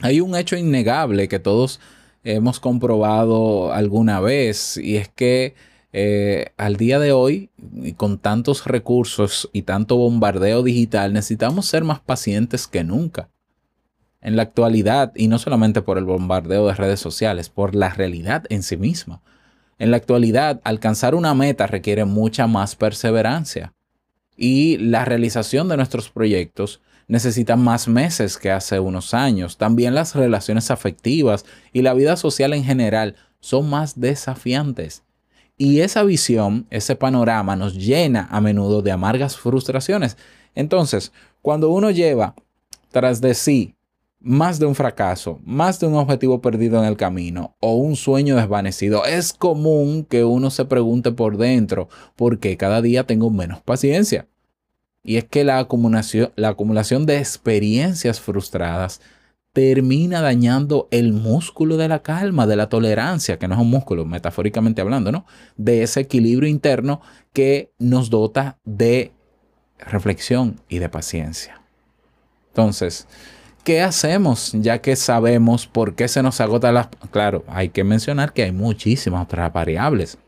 Hay 0.00 0.20
un 0.20 0.34
hecho 0.36 0.56
innegable 0.56 1.28
que 1.28 1.38
todos 1.38 1.80
hemos 2.24 2.58
comprobado 2.60 3.72
alguna 3.72 4.20
vez 4.20 4.76
y 4.76 4.96
es 4.96 5.08
que 5.08 5.54
eh, 5.92 6.52
al 6.56 6.76
día 6.76 6.98
de 6.98 7.12
hoy, 7.12 7.50
con 7.96 8.18
tantos 8.18 8.66
recursos 8.66 9.48
y 9.52 9.62
tanto 9.62 9.96
bombardeo 9.96 10.64
digital, 10.64 11.12
necesitamos 11.12 11.66
ser 11.66 11.84
más 11.84 12.00
pacientes 12.00 12.66
que 12.66 12.82
nunca. 12.82 13.28
En 14.20 14.34
la 14.34 14.42
actualidad, 14.42 15.12
y 15.14 15.28
no 15.28 15.38
solamente 15.38 15.82
por 15.82 15.98
el 15.98 16.04
bombardeo 16.04 16.66
de 16.66 16.74
redes 16.74 16.98
sociales, 16.98 17.48
por 17.48 17.76
la 17.76 17.90
realidad 17.90 18.44
en 18.48 18.64
sí 18.64 18.76
misma. 18.76 19.20
En 19.78 19.92
la 19.92 19.96
actualidad, 19.96 20.60
alcanzar 20.64 21.14
una 21.14 21.32
meta 21.34 21.68
requiere 21.68 22.04
mucha 22.04 22.48
más 22.48 22.74
perseverancia 22.74 23.72
y 24.36 24.78
la 24.78 25.04
realización 25.04 25.68
de 25.68 25.76
nuestros 25.76 26.10
proyectos 26.10 26.80
necesita 27.08 27.56
más 27.56 27.88
meses 27.88 28.38
que 28.38 28.50
hace 28.50 28.80
unos 28.80 29.14
años. 29.14 29.56
También 29.58 29.94
las 29.94 30.14
relaciones 30.14 30.70
afectivas 30.70 31.44
y 31.72 31.82
la 31.82 31.94
vida 31.94 32.16
social 32.16 32.52
en 32.52 32.64
general 32.64 33.16
son 33.40 33.68
más 33.68 34.00
desafiantes. 34.00 35.02
Y 35.56 35.80
esa 35.80 36.02
visión, 36.02 36.66
ese 36.70 36.96
panorama 36.96 37.54
nos 37.56 37.74
llena 37.74 38.28
a 38.30 38.40
menudo 38.40 38.82
de 38.82 38.90
amargas 38.90 39.36
frustraciones. 39.36 40.16
Entonces, 40.54 41.12
cuando 41.42 41.70
uno 41.70 41.90
lleva 41.90 42.34
tras 42.90 43.20
de 43.20 43.34
sí 43.34 43.74
más 44.24 44.58
de 44.58 44.64
un 44.64 44.74
fracaso, 44.74 45.38
más 45.44 45.78
de 45.78 45.86
un 45.86 45.94
objetivo 45.94 46.40
perdido 46.40 46.78
en 46.78 46.86
el 46.86 46.96
camino 46.96 47.54
o 47.60 47.74
un 47.74 47.94
sueño 47.94 48.36
desvanecido, 48.36 49.04
es 49.04 49.34
común 49.34 50.04
que 50.08 50.24
uno 50.24 50.50
se 50.50 50.64
pregunte 50.64 51.12
por 51.12 51.36
dentro 51.36 51.88
por 52.16 52.38
qué 52.38 52.56
cada 52.56 52.80
día 52.80 53.04
tengo 53.04 53.30
menos 53.30 53.60
paciencia. 53.60 54.26
Y 55.04 55.18
es 55.18 55.24
que 55.24 55.44
la 55.44 55.58
acumulación, 55.58 56.32
la 56.34 56.48
acumulación 56.48 57.06
de 57.06 57.18
experiencias 57.18 58.20
frustradas 58.20 59.00
termina 59.52 60.20
dañando 60.20 60.88
el 60.90 61.12
músculo 61.12 61.76
de 61.76 61.86
la 61.86 62.02
calma, 62.02 62.46
de 62.46 62.56
la 62.56 62.68
tolerancia, 62.68 63.38
que 63.38 63.46
no 63.46 63.54
es 63.54 63.60
un 63.60 63.70
músculo, 63.70 64.04
metafóricamente 64.04 64.80
hablando, 64.80 65.12
¿no? 65.12 65.26
De 65.56 65.84
ese 65.84 66.00
equilibrio 66.00 66.48
interno 66.48 67.00
que 67.32 67.70
nos 67.78 68.10
dota 68.10 68.58
de 68.64 69.12
reflexión 69.78 70.60
y 70.68 70.78
de 70.78 70.88
paciencia. 70.88 71.62
Entonces, 72.48 73.06
¿qué 73.62 73.82
hacemos 73.82 74.52
ya 74.54 74.80
que 74.80 74.96
sabemos 74.96 75.68
por 75.68 75.94
qué 75.94 76.08
se 76.08 76.22
nos 76.22 76.40
agota 76.40 76.72
la... 76.72 76.90
Claro, 77.12 77.44
hay 77.46 77.68
que 77.68 77.84
mencionar 77.84 78.32
que 78.32 78.42
hay 78.42 78.52
muchísimas 78.52 79.22
otras 79.22 79.52
variables. 79.52 80.18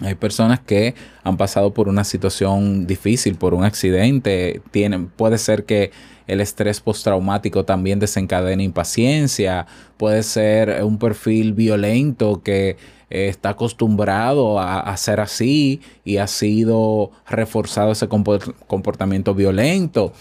Hay 0.00 0.14
personas 0.14 0.60
que 0.60 0.94
han 1.24 1.36
pasado 1.36 1.74
por 1.74 1.88
una 1.88 2.04
situación 2.04 2.86
difícil, 2.86 3.34
por 3.34 3.54
un 3.54 3.64
accidente. 3.64 4.62
Tienen, 4.70 5.08
puede 5.08 5.38
ser 5.38 5.64
que 5.64 5.90
el 6.26 6.40
estrés 6.40 6.80
postraumático 6.80 7.64
también 7.64 7.98
desencadene 7.98 8.62
impaciencia. 8.62 9.66
Puede 9.96 10.22
ser 10.22 10.84
un 10.84 10.98
perfil 10.98 11.52
violento 11.52 12.42
que 12.42 12.76
eh, 13.10 13.28
está 13.28 13.50
acostumbrado 13.50 14.60
a, 14.60 14.80
a, 14.80 14.96
ser 14.96 15.18
así 15.18 15.80
y 16.04 16.18
ha 16.18 16.26
sido 16.26 17.10
reforzado 17.28 17.92
ese 17.92 18.08
comportamiento 18.08 19.34
violento 19.34 20.12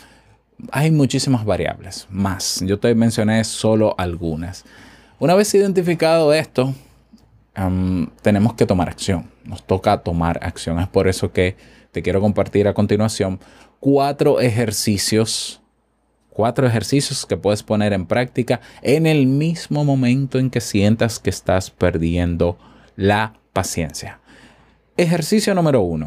hay 0.72 0.91
muchísimas 0.91 1.46
variables, 1.46 2.07
más. 2.10 2.62
Yo 2.65 2.79
te 2.79 2.93
mencioné 2.96 3.43
solo 3.43 3.96
algunas. 3.98 4.65
Una 5.19 5.36
vez 5.36 5.53
identificado 5.53 6.34
esto, 6.34 6.74
tenemos 8.21 8.53
que 8.53 8.65
tomar 8.65 8.89
acción. 8.89 9.29
Nos 9.43 9.65
toca 9.65 9.97
tomar 9.99 10.39
acción. 10.43 10.79
Es 10.79 10.87
por 10.87 11.07
eso 11.07 11.31
que 11.31 11.55
te 11.91 12.01
quiero 12.01 12.21
compartir 12.21 12.67
a 12.67 12.73
continuación 12.73 13.39
cuatro 13.79 14.39
ejercicios. 14.39 15.61
Cuatro 16.29 16.67
ejercicios 16.67 17.25
que 17.25 17.35
puedes 17.35 17.63
poner 17.63 17.93
en 17.93 18.05
práctica 18.05 18.61
en 18.83 19.07
el 19.07 19.25
mismo 19.25 19.83
momento 19.83 20.37
en 20.37 20.51
que 20.51 20.61
sientas 20.61 21.17
que 21.17 21.31
estás 21.31 21.71
perdiendo 21.71 22.59
la 22.95 23.33
paciencia. 23.53 24.19
Ejercicio 24.97 25.55
número 25.55 25.81
uno 25.81 26.05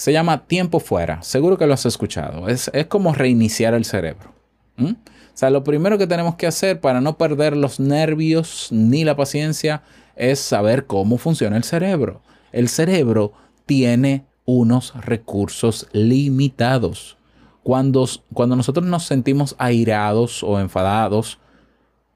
se 0.00 0.14
llama 0.14 0.46
tiempo 0.46 0.80
fuera. 0.80 1.22
Seguro 1.22 1.58
que 1.58 1.66
lo 1.66 1.74
has 1.74 1.84
escuchado. 1.84 2.48
Es, 2.48 2.70
como 2.88 3.12
reiniciar 3.12 3.74
el 3.74 3.84
cerebro. 3.84 4.32
O 4.78 4.94
sea, 5.34 5.50
lo 5.50 5.62
primero 5.62 5.98
que 5.98 6.06
tenemos 6.06 6.36
que 6.36 6.46
hacer 6.46 6.80
para 6.80 7.02
no 7.02 7.18
perder 7.18 7.54
los 7.54 7.80
nervios 7.80 8.68
ni 8.70 9.04
la 9.04 9.14
paciencia 9.14 9.82
es 10.20 10.38
saber 10.38 10.86
cómo 10.86 11.16
funciona 11.16 11.56
el 11.56 11.64
cerebro. 11.64 12.20
El 12.52 12.68
cerebro 12.68 13.32
tiene 13.64 14.26
unos 14.44 14.94
recursos 14.94 15.88
limitados. 15.92 17.16
Cuando, 17.62 18.06
cuando 18.34 18.54
nosotros 18.54 18.84
nos 18.84 19.04
sentimos 19.06 19.56
airados 19.58 20.42
o 20.42 20.60
enfadados 20.60 21.38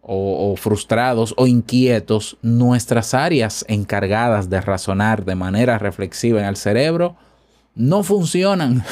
o, 0.03 0.53
o, 0.53 0.57
frustrados 0.57 1.35
o 1.39 1.47
inquietos, 1.47 2.37
nuestras 2.43 3.15
áreas 3.15 3.65
encargadas 3.69 4.51
de 4.51 4.61
razonar 4.61 5.25
de 5.25 5.35
manera 5.35 5.79
reflexiva 5.79 6.41
en 6.41 6.47
el 6.47 6.57
cerebro 6.57 7.17
no 7.75 8.03
funcionan. 8.03 8.85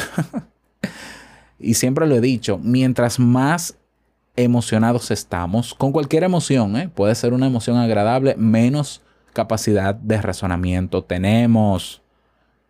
y 1.59 1.75
siempre 1.75 2.07
lo 2.07 2.16
he 2.16 2.21
dicho, 2.23 2.59
mientras 2.59 3.19
más 3.19 3.76
emocionados 4.37 5.11
estamos, 5.11 5.75
con 5.75 5.93
cualquier 5.93 6.25
emoción, 6.25 6.77
¿eh? 6.77 6.89
puede 6.89 7.15
ser 7.15 7.33
una 7.33 7.47
emoción 7.47 7.77
agradable, 7.77 8.35
menos 8.37 9.03
capacidad 9.33 9.95
de 9.95 10.21
razonamiento 10.21 11.03
tenemos. 11.05 12.03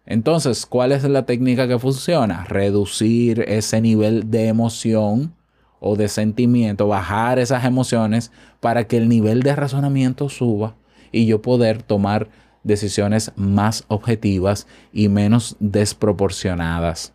Entonces, 0.05 0.67
¿cuál 0.67 0.93
es 0.93 1.05
la 1.05 1.27
técnica 1.27 1.69
que 1.69 1.79
funciona? 1.79 2.45
Reducir 2.45 3.45
ese 3.47 3.81
nivel 3.81 4.31
de 4.31 4.49
emoción 4.49 5.35
o 5.79 5.97
de 5.97 6.09
sentimiento, 6.09 6.89
bajar 6.89 7.39
esas 7.39 7.65
emociones 7.65 8.33
para 8.61 8.85
que 8.85 8.97
el 8.97 9.09
nivel 9.09 9.43
de 9.43 9.55
razonamiento 9.55 10.29
suba 10.29 10.77
y 11.13 11.27
yo 11.27 11.43
poder 11.43 11.83
tomar 11.83 12.29
decisiones 12.65 13.33
más 13.37 13.85
objetivas 13.89 14.67
y 14.93 15.09
menos 15.09 15.57
desproporcionadas. 15.61 17.15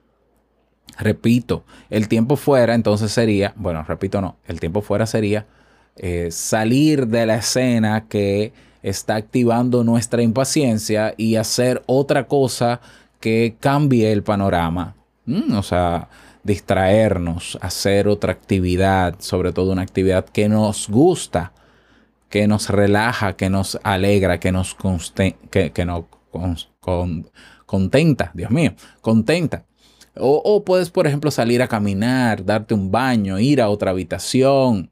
Repito, 0.98 1.63
el 1.89 2.08
tiempo 2.08 2.36
fuera 2.36 2.74
entonces 2.74 3.12
sería, 3.12 3.54
bueno, 3.56 3.84
repito 3.84 4.22
no, 4.22 4.38
el 4.48 4.60
tiempo 4.60 4.82
fuera 4.82 5.06
sería 5.06 5.46
eh, 5.96 6.30
salir 6.32 7.08
de 7.08 7.25
la 7.25 7.36
escena 7.36 8.06
que 8.08 8.51
está 8.82 9.16
activando 9.16 9.84
nuestra 9.84 10.22
impaciencia 10.22 11.13
y 11.18 11.36
hacer 11.36 11.84
otra 11.86 12.27
cosa 12.27 12.82
que 13.20 13.56
cambie 13.60 14.12
el 14.12 14.24
panorama. 14.24 14.96
Mm, 15.25 15.54
o 15.56 15.63
sea, 15.63 16.10
distraernos, 16.44 17.58
hacer 17.62 18.08
otra 18.08 18.32
actividad, 18.32 19.16
sobre 19.20 19.51
todo 19.51 19.72
una 19.72 19.82
actividad 19.82 20.25
que 20.25 20.50
nos 20.50 20.88
gusta 20.88 21.51
que 22.30 22.48
nos 22.48 22.70
relaja, 22.70 23.34
que 23.34 23.50
nos 23.50 23.80
alegra, 23.84 24.39
que 24.39 24.51
nos, 24.51 24.75
que, 25.50 25.86
nos 25.86 26.04
con, 26.80 27.30
contenta, 27.66 28.32
Dios 28.34 28.51
mío, 28.51 28.74
contenta. 29.01 29.66
O, 30.20 30.64
puedes, 30.64 30.90
por 30.90 31.08
ejemplo, 31.08 31.32
salir 31.32 31.62
a 31.62 31.68
caminar, 31.68 32.46
darte 32.46 32.74
un 32.74 32.92
baño, 32.92 33.40
ir 33.40 33.62
a 33.62 33.70
otra 33.70 33.92
habitación. 33.92 34.92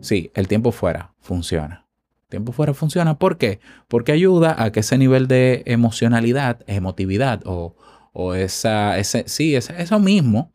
Sí, 0.00 0.30
el 0.34 0.48
tiempo 0.48 0.72
fuera 0.72 1.14
funciona. 1.20 1.86
tiempo 2.28 2.52
fuera 2.52 2.74
funciona. 2.74 3.18
¿Por 3.18 3.38
qué? 3.38 3.60
Porque 3.88 4.12
ayuda 4.12 4.62
a 4.62 4.72
que 4.72 4.80
ese 4.80 4.98
nivel 4.98 5.28
de 5.28 5.62
emocionalidad, 5.66 6.60
emotividad 6.66 7.42
o, 7.44 7.74
o 8.12 8.34
esa, 8.34 8.98
ese, 8.98 9.24
sí, 9.26 9.56
eso 9.56 9.98
mismo 9.98 10.52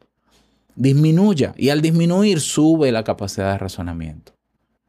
disminuya. 0.75 1.53
Y 1.57 1.69
al 1.69 1.81
disminuir 1.81 2.39
sube 2.39 2.91
la 2.91 3.03
capacidad 3.03 3.51
de 3.51 3.57
razonamiento. 3.57 4.33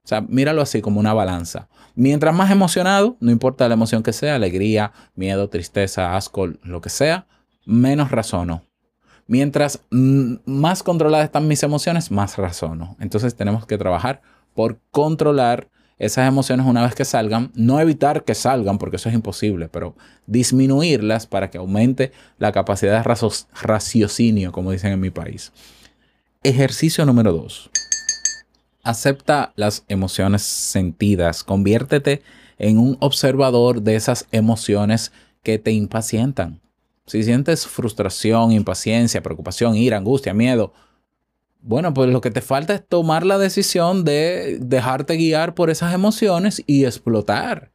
O 0.05 0.09
sea, 0.09 0.21
míralo 0.21 0.63
así 0.63 0.81
como 0.81 0.99
una 0.99 1.15
balanza. 1.15 1.69
Mientras 1.95 2.35
más 2.35 2.51
emocionado, 2.51 3.17
no 3.21 3.31
importa 3.31 3.69
la 3.69 3.75
emoción 3.75 4.03
que 4.03 4.13
sea, 4.13 4.35
alegría, 4.35 4.93
miedo, 5.15 5.49
tristeza, 5.49 6.17
asco, 6.17 6.49
lo 6.63 6.81
que 6.81 6.89
sea, 6.89 7.27
menos 7.65 8.11
razono. 8.11 8.65
Mientras 9.27 9.81
más 9.91 10.83
controladas 10.83 11.27
están 11.27 11.49
mis 11.49 11.63
emociones, 11.63 12.11
más 12.11 12.37
razono. 12.37 12.97
Entonces 13.01 13.35
tenemos 13.35 13.67
que 13.67 13.79
trabajar 13.79 14.21
por 14.55 14.79
controlar 14.91 15.69
esas 15.99 16.27
emociones 16.27 16.67
una 16.67 16.83
vez 16.83 16.95
que 16.97 17.05
salgan, 17.05 17.53
no 17.55 17.79
evitar 17.79 18.25
que 18.25 18.35
salgan, 18.35 18.79
porque 18.79 18.97
eso 18.97 19.09
es 19.09 19.15
imposible, 19.15 19.69
pero 19.69 19.95
disminuirlas 20.27 21.27
para 21.29 21.49
que 21.49 21.59
aumente 21.59 22.11
la 22.39 22.51
capacidad 22.51 22.99
de 22.99 23.39
raciocinio, 23.63 24.51
como 24.51 24.73
dicen 24.73 24.93
en 24.93 25.01
mi 25.01 25.11
país. 25.11 25.53
Ejercicio 26.43 27.07
número 27.07 27.33
dos. 27.33 27.71
Acepta 28.83 29.53
las 29.55 29.85
emociones 29.87 30.43
sentidas. 30.43 31.45
Conviértete 31.45 32.23
en 32.59 32.79
un 32.79 32.97
observador 32.99 33.83
de 33.83 33.95
esas 33.95 34.27
emociones 34.33 35.13
que 35.45 35.61
te 35.61 35.71
impacientan. 35.71 36.61
Si 37.07 37.23
sientes 37.23 37.67
frustración, 37.67 38.53
impaciencia, 38.53 39.23
preocupación, 39.23 39.77
ira, 39.77 39.97
angustia, 39.97 40.35
miedo, 40.35 40.73
bueno, 41.61 41.95
pues 41.95 42.11
lo 42.11 42.21
que 42.21 42.31
te 42.31 42.41
falta 42.41 42.75
es 42.75 42.87
tomar 42.87 43.25
la 43.25 43.39
decisión 43.39 44.05
de 44.05 44.59
dejarte 44.61 45.17
guiar 45.17 45.55
por 45.55 45.71
esas 45.71 45.95
emociones 45.95 46.63
y 46.67 46.85
explotar. 46.85 47.71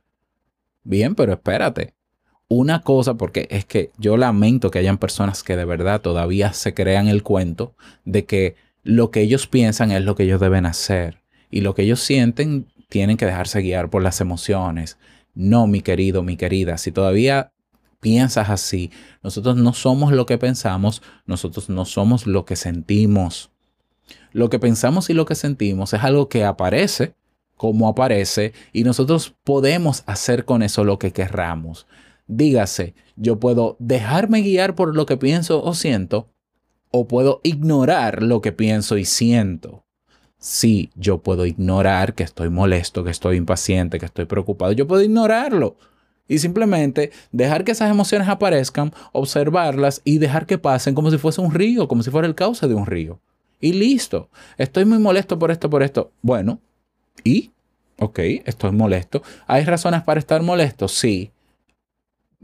Bien, 0.83 1.15
pero 1.15 1.33
espérate. 1.33 1.93
Una 2.49 2.81
cosa, 2.81 3.15
porque 3.15 3.47
es 3.49 3.65
que 3.65 3.91
yo 3.97 4.15
lamento 4.15 4.71
que 4.71 4.79
hayan 4.79 4.97
personas 4.97 5.43
que 5.43 5.57
de 5.57 5.65
verdad 5.65 6.01
todavía 6.01 6.53
se 6.53 6.73
crean 6.73 7.07
el 7.07 7.23
cuento 7.23 7.75
de 8.05 8.25
que 8.25 8.55
lo 8.83 9.11
que 9.11 9.21
ellos 9.21 9.47
piensan 9.47 9.91
es 9.91 10.01
lo 10.01 10.15
que 10.15 10.23
ellos 10.23 10.39
deben 10.39 10.65
hacer 10.65 11.21
y 11.49 11.61
lo 11.61 11.73
que 11.73 11.81
ellos 11.83 12.01
sienten 12.01 12.67
tienen 12.89 13.17
que 13.17 13.25
dejarse 13.25 13.61
guiar 13.61 13.89
por 13.89 14.01
las 14.01 14.21
emociones. 14.21 14.97
No, 15.33 15.67
mi 15.67 15.81
querido, 15.81 16.23
mi 16.23 16.37
querida, 16.37 16.77
si 16.77 16.91
todavía 16.91 17.51
piensas 17.99 18.49
así, 18.49 18.91
nosotros 19.23 19.55
no 19.55 19.73
somos 19.73 20.11
lo 20.11 20.25
que 20.25 20.37
pensamos, 20.37 21.01
nosotros 21.25 21.69
no 21.69 21.85
somos 21.85 22.27
lo 22.27 22.45
que 22.45 22.55
sentimos. 22.55 23.49
Lo 24.31 24.49
que 24.49 24.59
pensamos 24.59 25.09
y 25.09 25.13
lo 25.13 25.25
que 25.25 25.35
sentimos 25.35 25.93
es 25.93 26.03
algo 26.03 26.29
que 26.29 26.45
aparece 26.45 27.15
como 27.57 27.89
aparece 27.89 28.53
y 28.71 28.83
nosotros 28.83 29.35
podemos 29.43 30.03
hacer 30.05 30.45
con 30.45 30.61
eso 30.63 30.83
lo 30.83 30.99
que 30.99 31.11
querramos. 31.11 31.87
Dígase, 32.27 32.93
yo 33.15 33.39
puedo 33.39 33.75
dejarme 33.79 34.41
guiar 34.41 34.75
por 34.75 34.95
lo 34.95 35.05
que 35.05 35.17
pienso 35.17 35.63
o 35.63 35.73
siento 35.73 36.29
o 36.91 37.07
puedo 37.07 37.41
ignorar 37.43 38.21
lo 38.23 38.41
que 38.41 38.51
pienso 38.51 38.97
y 38.97 39.05
siento. 39.05 39.83
Sí, 40.39 40.91
yo 40.95 41.17
puedo 41.17 41.45
ignorar 41.45 42.13
que 42.13 42.23
estoy 42.23 42.49
molesto, 42.49 43.03
que 43.03 43.09
estoy 43.09 43.37
impaciente, 43.37 43.99
que 43.99 44.05
estoy 44.05 44.25
preocupado. 44.25 44.71
Yo 44.71 44.87
puedo 44.87 45.01
ignorarlo 45.01 45.77
y 46.27 46.39
simplemente 46.39 47.11
dejar 47.31 47.63
que 47.63 47.71
esas 47.71 47.89
emociones 47.89 48.27
aparezcan, 48.27 48.93
observarlas 49.11 50.01
y 50.03 50.17
dejar 50.17 50.45
que 50.45 50.57
pasen 50.57 50.95
como 50.95 51.11
si 51.11 51.17
fuese 51.17 51.41
un 51.41 51.53
río, 51.53 51.87
como 51.87 52.03
si 52.03 52.11
fuera 52.11 52.27
el 52.27 52.35
cauce 52.35 52.67
de 52.67 52.75
un 52.75 52.85
río. 52.85 53.19
Y 53.59 53.73
listo. 53.73 54.29
Estoy 54.57 54.85
muy 54.85 54.99
molesto 54.99 55.39
por 55.39 55.51
esto, 55.51 55.69
por 55.69 55.83
esto. 55.83 56.11
Bueno, 56.21 56.59
¿y? 57.23 57.51
Ok, 57.99 58.19
estoy 58.45 58.71
molesto. 58.71 59.23
¿Hay 59.47 59.63
razones 59.65 60.03
para 60.03 60.19
estar 60.19 60.43
molesto? 60.43 60.87
Sí. 60.87 61.31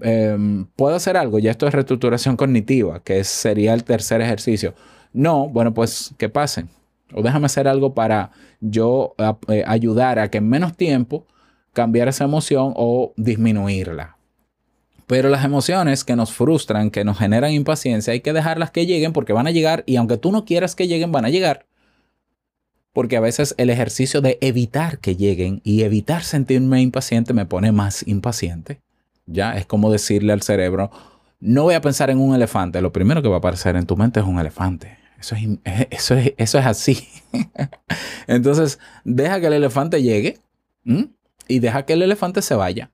Em, 0.02 0.65
¿Puedo 0.76 0.96
hacer 0.96 1.17
algo? 1.17 1.38
Ya 1.38 1.52
esto 1.52 1.67
es 1.67 1.74
reestructuración 1.74 2.36
cognitiva, 2.36 3.02
que 3.04 3.24
sería 3.24 3.74
el 3.74 3.84
tercer 3.84 4.22
ejercicio. 4.22 4.74
No, 5.13 5.48
bueno, 5.50 5.74
pues 5.74 6.13
que 6.17 6.30
pasen. 6.30 6.69
O 7.13 7.22
déjame 7.22 7.46
hacer 7.46 7.67
algo 7.67 7.93
para 7.93 8.32
yo 8.60 9.13
eh, 9.48 9.63
ayudar 9.67 10.17
a 10.17 10.32
que 10.32 10.39
en 10.39 10.50
menos 10.50 10.76
tiempo 10.76 11.28
cambiar 11.74 12.08
esa 12.08 12.24
emoción 12.24 12.74
o 12.76 13.14
disminuirla. 13.18 14.18
Pero 15.08 15.30
las 15.30 15.44
emociones 15.44 16.04
que 16.04 16.16
nos 16.16 16.32
frustran, 16.32 16.90
que 16.90 17.04
nos 17.04 17.18
generan 17.18 17.52
impaciencia, 17.52 18.14
hay 18.14 18.22
que 18.22 18.34
dejarlas 18.34 18.72
que 18.72 18.86
lleguen 18.86 19.12
porque 19.12 19.34
van 19.34 19.48
a 19.48 19.52
llegar 19.52 19.84
y 19.86 19.98
aunque 19.98 20.18
tú 20.18 20.32
no 20.32 20.46
quieras 20.46 20.76
que 20.76 20.88
lleguen, 20.88 21.12
van 21.12 21.26
a 21.26 21.30
llegar. 21.30 21.66
Porque 22.94 23.18
a 23.18 23.22
veces 23.22 23.56
el 23.58 23.70
ejercicio 23.70 24.22
de 24.22 24.38
evitar 24.40 25.00
que 25.00 25.16
lleguen 25.16 25.62
y 25.64 25.82
evitar 25.82 26.24
sentirme 26.24 26.82
impaciente 26.82 27.34
me 27.34 27.46
pone 27.46 27.72
más 27.72 28.08
impaciente. 28.08 28.80
Ya 29.26 29.58
es 29.58 29.66
como 29.66 29.92
decirle 29.92 30.32
al 30.32 30.42
cerebro, 30.42 30.92
no 31.40 31.64
voy 31.64 31.74
a 31.74 31.82
pensar 31.82 32.10
en 32.10 32.20
un 32.20 32.36
elefante, 32.36 32.82
lo 32.82 32.94
primero 32.94 33.22
que 33.22 33.28
va 33.28 33.36
a 33.36 33.40
aparecer 33.40 33.76
en 33.76 33.86
tu 33.86 33.98
mente 33.98 34.20
es 34.20 34.26
un 34.26 34.40
elefante. 34.40 34.98
Eso 35.20 35.36
es, 35.36 35.44
eso 35.90 36.16
es, 36.16 36.34
eso 36.38 36.60
es 36.60 36.66
así. 36.66 37.08
Entonces, 38.28 38.80
deja 39.06 39.40
que 39.40 39.48
el 39.48 39.54
elefante 39.54 40.02
llegue 40.02 40.40
y 41.47 41.60
deja 41.60 41.86
que 41.86 41.93
el 41.93 42.01
elefante 42.01 42.41
se 42.41 42.56
vaya. 42.56 42.91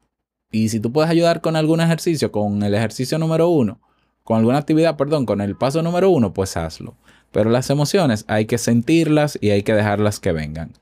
Y 0.52 0.70
si 0.70 0.80
tú 0.80 0.92
puedes 0.92 1.12
ayudar 1.12 1.42
con 1.42 1.56
algún 1.56 1.82
ejercicio, 1.82 2.32
con 2.32 2.64
el 2.64 2.74
ejercicio 2.74 3.20
número 3.20 3.50
uno, 3.50 3.80
con 4.24 4.38
alguna 4.38 4.58
actividad, 4.58 4.98
perdón, 4.98 5.26
con 5.26 5.42
el 5.42 5.56
paso 5.56 5.82
número 5.82 6.10
uno, 6.10 6.34
pues 6.34 6.58
hazlo. 6.58 6.96
Pero 7.32 7.50
las 7.50 7.70
emociones 7.70 8.26
hay 8.28 8.46
que 8.46 8.58
sentirlas 8.58 9.38
y 9.42 9.52
hay 9.52 9.64
que 9.64 9.74
dejarlas 9.74 10.20
que 10.20 10.32
vengan. 10.32 10.74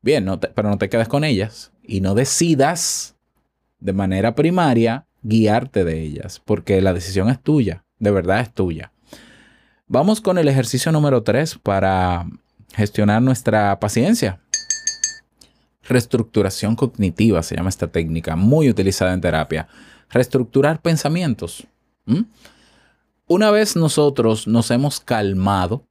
Bien, 0.00 0.26
pero 0.54 0.68
no 0.68 0.78
te 0.78 0.88
quedes 0.88 1.08
con 1.08 1.24
ellas 1.24 1.72
y 1.82 2.00
no 2.00 2.14
decidas 2.14 3.14
de 3.80 3.92
manera 3.92 4.34
primaria 4.34 5.06
guiarte 5.22 5.84
de 5.84 6.00
ellas, 6.00 6.40
porque 6.44 6.80
la 6.80 6.92
decisión 6.92 7.28
es 7.28 7.40
tuya, 7.40 7.84
de 7.98 8.10
verdad 8.10 8.40
es 8.40 8.52
tuya. 8.52 8.92
Vamos 9.86 10.20
con 10.20 10.38
el 10.38 10.48
ejercicio 10.48 10.90
número 10.90 11.22
3 11.22 11.58
para 11.62 12.26
gestionar 12.74 13.22
nuestra 13.22 13.78
paciencia. 13.78 14.40
Reestructuración 15.84 16.76
cognitiva 16.76 17.42
se 17.42 17.56
llama 17.56 17.68
esta 17.68 17.88
técnica, 17.88 18.36
muy 18.36 18.68
utilizada 18.68 19.12
en 19.12 19.20
terapia. 19.20 19.68
Reestructurar 20.10 20.80
pensamientos. 20.80 21.66
Una 23.26 23.50
vez 23.50 23.76
nosotros 23.76 24.46
nos 24.46 24.70
hemos 24.70 25.00
calmado 25.00 25.84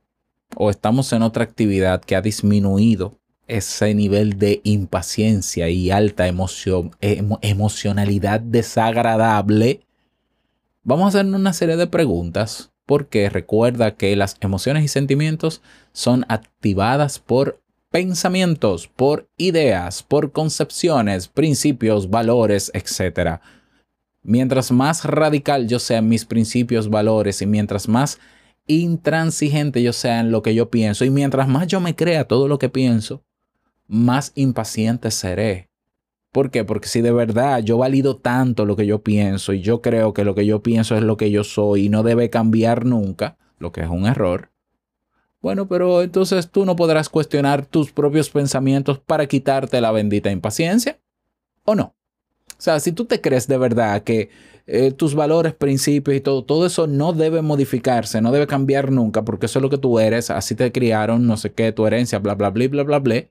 o 0.56 0.69
estamos 0.69 1.12
en 1.13 1.23
otra 1.23 1.43
actividad 1.43 2.01
que 2.01 2.15
ha 2.15 2.21
disminuido 2.21 3.17
ese 3.47 3.93
nivel 3.93 4.38
de 4.38 4.62
impaciencia 4.63 5.69
y 5.69 5.91
alta 5.91 6.27
emoción, 6.27 6.95
emocionalidad 7.01 8.39
desagradable, 8.39 9.82
vamos 10.84 11.06
a 11.06 11.19
hacer 11.19 11.34
una 11.34 11.54
serie 11.54 11.75
de 11.75 11.88
preguntas 11.88 12.71
porque 12.86 13.30
recuerda 13.30 13.95
que 13.95 14.15
las 14.15 14.38
emociones 14.41 14.84
y 14.84 14.88
sentimientos 14.88 15.62
son 15.93 16.25
activadas 16.27 17.19
por 17.19 17.61
pensamientos, 17.91 18.88
por 18.88 19.30
ideas, 19.36 20.01
por 20.01 20.32
concepciones, 20.32 21.27
principios, 21.27 22.10
valores, 22.10 22.71
etc. 22.73 23.41
Mientras 24.23 24.71
más 24.71 25.04
radical 25.04 25.67
yo 25.67 25.77
sea 25.77 25.97
en 25.97 26.08
mis 26.08 26.25
principios, 26.25 26.89
valores 26.89 27.41
y 27.41 27.45
mientras 27.45 27.89
más 27.89 28.17
intransigente 28.65 29.84
yo 29.84 29.91
sea 29.91 30.21
en 30.21 30.32
lo 30.32 30.41
que 30.41 30.56
yo 30.56 30.69
pienso 30.69 31.04
y 31.04 31.10
mientras 31.10 31.49
más 31.49 31.67
yo 31.67 31.82
me 31.82 31.95
crea 31.95 32.25
todo 32.25 32.47
lo 32.47 32.58
que 32.60 32.69
pienso, 32.69 33.23
más 33.88 34.32
impaciente 34.36 35.12
seré. 35.12 35.69
¿Por 36.32 36.49
qué? 36.49 36.63
Porque 36.63 36.88
si 36.88 37.01
de 37.01 37.12
verdad 37.12 37.62
yo 37.62 37.77
valido 37.77 38.15
tanto 38.15 38.65
lo 38.65 38.77
que 38.77 38.86
yo 38.86 39.04
pienso 39.04 39.51
y 39.51 39.60
yo 39.60 39.82
creo 39.82 40.13
que 40.13 40.23
lo 40.23 40.34
que 40.34 40.45
yo 40.45 40.63
pienso 40.63 40.95
es 40.95 41.04
lo 41.04 41.17
que 41.17 41.30
yo 41.30 41.43
soy 41.43 41.88
y 41.88 41.89
no 41.89 42.04
debe 42.04 42.30
cambiar 42.30 42.86
nunca, 42.86 43.38
lo 43.60 43.73
que 43.73 43.82
es 43.82 43.89
un 43.89 44.06
error, 44.06 44.51
bueno, 45.41 45.67
pero 45.67 46.01
entonces 46.01 46.49
tú 46.49 46.65
no 46.65 46.75
podrás 46.75 47.10
cuestionar 47.10 47.65
tus 47.65 47.91
propios 47.91 48.30
pensamientos 48.30 48.99
para 48.99 49.25
quitarte 49.25 49.82
la 49.82 49.91
bendita 49.91 50.32
impaciencia, 50.32 50.99
¿o 51.65 51.75
no? 51.75 51.95
O 52.47 52.63
sea, 52.63 52.80
si 52.80 52.91
tú 52.91 53.06
te 53.06 53.21
crees 53.21 53.47
de 53.47 53.58
verdad 53.58 54.04
que 54.04 54.30
eh, 54.67 54.91
tus 54.91 55.15
valores, 55.15 55.56
principios 55.56 56.15
y 56.15 56.21
todo, 56.21 56.43
todo 56.43 56.67
eso 56.67 56.86
no 56.86 57.12
debe 57.13 57.41
modificarse, 57.41 58.21
no 58.21 58.32
debe 58.32 58.45
cambiar 58.45 58.91
nunca, 58.91 59.23
porque 59.23 59.47
eso 59.47 59.58
es 59.58 59.63
lo 59.63 59.69
que 59.69 59.80
tú 59.80 59.99
eres, 59.99 60.30
así 60.30 60.54
te 60.54 60.71
criaron, 60.71 61.25
no 61.25 61.38
sé 61.38 61.51
qué, 61.54 61.71
tu 61.71 61.88
herencia, 61.88 62.19
bla, 62.19 62.36
bla, 62.36 62.51
bla, 62.51 62.67
bla, 62.67 62.84
bla, 62.84 62.99
bla, 62.99 63.25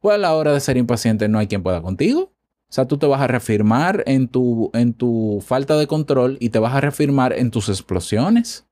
pues 0.00 0.14
a 0.14 0.18
la 0.18 0.34
hora 0.34 0.52
de 0.52 0.60
ser 0.60 0.78
impaciente 0.78 1.28
no 1.28 1.38
hay 1.38 1.46
quien 1.46 1.62
pueda 1.62 1.82
contigo. 1.82 2.32
O 2.70 2.72
sea, 2.72 2.86
tú 2.86 2.98
te 2.98 3.06
vas 3.06 3.20
a 3.20 3.26
reafirmar 3.26 4.02
en 4.06 4.28
tu, 4.28 4.70
en 4.74 4.92
tu 4.92 5.42
falta 5.44 5.76
de 5.76 5.86
control 5.86 6.36
y 6.40 6.50
te 6.50 6.58
vas 6.58 6.74
a 6.74 6.80
reafirmar 6.80 7.32
en 7.32 7.50
tus 7.50 7.68
explosiones. 7.68 8.66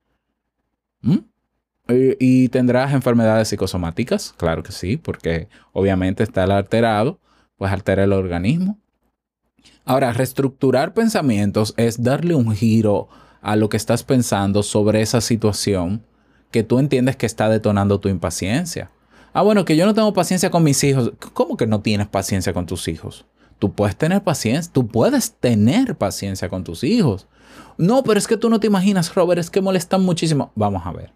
¿Mm? 1.00 1.18
Y, 1.88 2.48
tendrás 2.48 2.92
enfermedades 2.92 3.48
psicosomáticas, 3.48 4.34
claro 4.36 4.62
que 4.64 4.72
sí, 4.72 4.96
porque 4.96 5.48
obviamente 5.72 6.24
está 6.24 6.44
el 6.44 6.50
alterado, 6.50 7.20
pues 7.56 7.72
altera 7.72 8.04
el 8.04 8.12
organismo. 8.12 8.78
Ahora, 9.84 10.12
reestructurar 10.12 10.94
pensamientos 10.94 11.74
es 11.76 12.02
darle 12.02 12.34
un 12.34 12.54
giro 12.56 13.08
a 13.40 13.54
lo 13.54 13.68
que 13.68 13.76
estás 13.76 14.02
pensando 14.02 14.64
sobre 14.64 15.00
esa 15.00 15.20
situación 15.20 16.04
que 16.50 16.64
tú 16.64 16.80
entiendes 16.80 17.14
que 17.14 17.26
está 17.26 17.48
detonando 17.48 18.00
tu 18.00 18.08
impaciencia. 18.08 18.90
Ah, 19.32 19.42
bueno, 19.42 19.64
que 19.64 19.76
yo 19.76 19.86
no 19.86 19.94
tengo 19.94 20.12
paciencia 20.12 20.50
con 20.50 20.64
mis 20.64 20.82
hijos. 20.82 21.12
¿Cómo 21.34 21.56
que 21.56 21.66
no 21.66 21.82
tienes 21.82 22.08
paciencia 22.08 22.52
con 22.52 22.66
tus 22.66 22.88
hijos? 22.88 23.26
Tú 23.58 23.72
puedes 23.72 23.96
tener 23.96 24.22
paciencia, 24.22 24.72
tú 24.72 24.88
puedes 24.88 25.34
tener 25.34 25.96
paciencia 25.96 26.48
con 26.48 26.64
tus 26.64 26.82
hijos. 26.82 27.28
No, 27.78 28.02
pero 28.02 28.18
es 28.18 28.26
que 28.26 28.36
tú 28.36 28.50
no 28.50 28.58
te 28.58 28.66
imaginas, 28.66 29.14
Robert, 29.14 29.38
es 29.38 29.50
que 29.50 29.60
molestan 29.60 30.02
muchísimo. 30.02 30.50
Vamos 30.54 30.84
a 30.84 30.92
ver. 30.92 31.12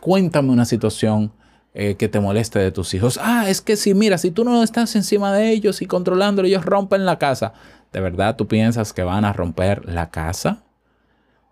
Cuéntame 0.00 0.50
una 0.50 0.64
situación 0.64 1.32
eh, 1.74 1.96
que 1.96 2.08
te 2.08 2.20
moleste 2.20 2.58
de 2.58 2.72
tus 2.72 2.94
hijos. 2.94 3.20
Ah, 3.22 3.48
es 3.48 3.60
que 3.60 3.76
si, 3.76 3.94
mira, 3.94 4.18
si 4.18 4.30
tú 4.30 4.44
no 4.44 4.62
estás 4.62 4.96
encima 4.96 5.32
de 5.32 5.50
ellos 5.50 5.82
y 5.82 5.86
controlándolo, 5.86 6.48
ellos 6.48 6.64
rompen 6.64 7.04
la 7.04 7.18
casa. 7.18 7.52
¿De 7.92 8.00
verdad 8.00 8.36
tú 8.36 8.48
piensas 8.48 8.92
que 8.92 9.02
van 9.02 9.24
a 9.24 9.32
romper 9.32 9.88
la 9.88 10.10
casa? 10.10 10.62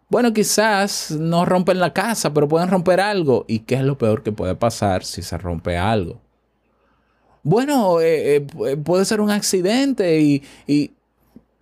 Bueno, 0.09 0.33
quizás 0.33 1.11
no 1.11 1.45
rompen 1.45 1.81
la 1.81 1.93
casa, 1.93 2.33
pero 2.33 2.49
pueden 2.49 2.71
romper 2.71 3.01
algo. 3.01 3.45
¿Y 3.49 3.61
qué 3.61 3.77
es 3.77 3.83
lo 3.83 3.99
peor 3.99 4.23
que 4.23 4.33
puede 4.33 4.55
pasar 4.55 5.05
si 5.05 5.23
se 5.23 5.37
rompe 5.37 5.77
algo? 5.77 6.21
Bueno, 7.43 8.01
eh, 8.01 8.37
eh, 8.67 8.77
puede 8.77 9.05
ser 9.05 9.21
un 9.21 9.31
accidente 9.31 10.21
y, 10.21 10.43
y, 10.67 10.93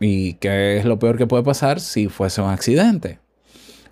y 0.00 0.34
¿qué 0.34 0.78
es 0.78 0.84
lo 0.84 0.98
peor 0.98 1.18
que 1.18 1.26
puede 1.26 1.42
pasar 1.42 1.80
si 1.80 2.08
fuese 2.08 2.40
un 2.40 2.50
accidente? 2.50 3.18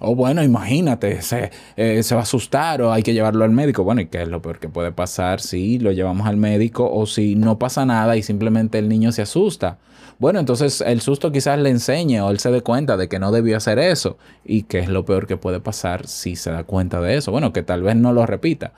O 0.05 0.17
bueno, 0.17 0.43
imagínate, 0.43 1.23
se, 1.23 1.53
eh, 1.77 2.03
se 2.03 2.15
va 2.17 2.23
a 2.23 2.25
asustar 2.25 2.83
o 2.83 2.93
hay 2.93 3.05
que 3.05 3.15
llevarlo 3.15 3.45
al 3.45 3.53
médico. 3.53 3.85
Bueno, 3.85 4.01
¿y 4.01 4.07
qué 4.07 4.23
es 4.23 4.29
lo 4.29 4.43
peor 4.43 4.59
que 4.59 4.69
puede 4.69 4.91
pasar 4.91 5.41
si 5.41 5.79
lo 5.79 5.93
llevamos 5.93 6.27
al 6.27 6.37
médico 6.37 6.91
o 6.93 7.07
si 7.07 7.37
no 7.37 7.57
pasa 7.57 7.87
nada 7.87 8.17
y 8.17 8.23
simplemente 8.25 8.79
el 8.79 8.88
niño 8.88 9.12
se 9.12 9.23
asusta? 9.23 9.79
Bueno, 10.19 10.41
entonces 10.41 10.81
el 10.81 11.01
susto 11.01 11.31
quizás 11.31 11.59
le 11.59 11.71
enseñe 11.71 12.21
o 12.21 12.31
él 12.31 12.41
se 12.41 12.51
dé 12.51 12.62
cuenta 12.62 12.97
de 12.97 13.09
que 13.09 13.21
no 13.21 13.31
debió 13.31 13.57
hacer 13.57 13.79
eso. 13.79 14.19
¿Y 14.45 14.65
qué 14.65 14.81
es 14.81 14.88
lo 14.88 15.05
peor 15.05 15.29
que 15.29 15.37
puede 15.37 15.61
pasar 15.61 16.09
si 16.09 16.35
se 16.35 16.51
da 16.51 16.65
cuenta 16.65 17.01
de 17.01 17.17
eso? 17.17 17.31
Bueno, 17.31 17.53
que 17.53 17.62
tal 17.62 17.83
vez 17.83 17.95
no 17.95 18.12
lo 18.12 18.27
repita. 18.27 18.73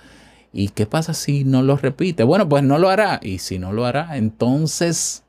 ¿Y 0.52 0.68
qué 0.68 0.84
pasa 0.84 1.14
si 1.14 1.44
no 1.44 1.62
lo 1.62 1.78
repite? 1.78 2.22
Bueno, 2.22 2.48
pues 2.50 2.62
no 2.62 2.78
lo 2.78 2.90
hará. 2.90 3.18
Y 3.22 3.38
si 3.38 3.58
no 3.58 3.72
lo 3.72 3.86
hará, 3.86 4.18
entonces 4.18 5.23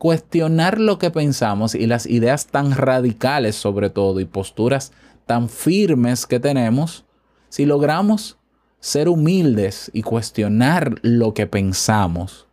cuestionar 0.00 0.80
lo 0.80 0.98
que 0.98 1.10
pensamos 1.10 1.74
y 1.74 1.86
las 1.86 2.06
ideas 2.06 2.46
tan 2.46 2.72
radicales 2.72 3.54
sobre 3.54 3.90
todo 3.90 4.18
y 4.20 4.24
posturas 4.24 4.92
tan 5.26 5.50
firmes 5.50 6.24
que 6.24 6.40
tenemos, 6.40 7.04
si 7.50 7.66
logramos 7.66 8.38
ser 8.78 9.10
humildes 9.10 9.90
y 9.92 10.00
cuestionar 10.00 10.94
lo 11.02 11.34
que 11.34 11.46
pensamos, 11.46 12.46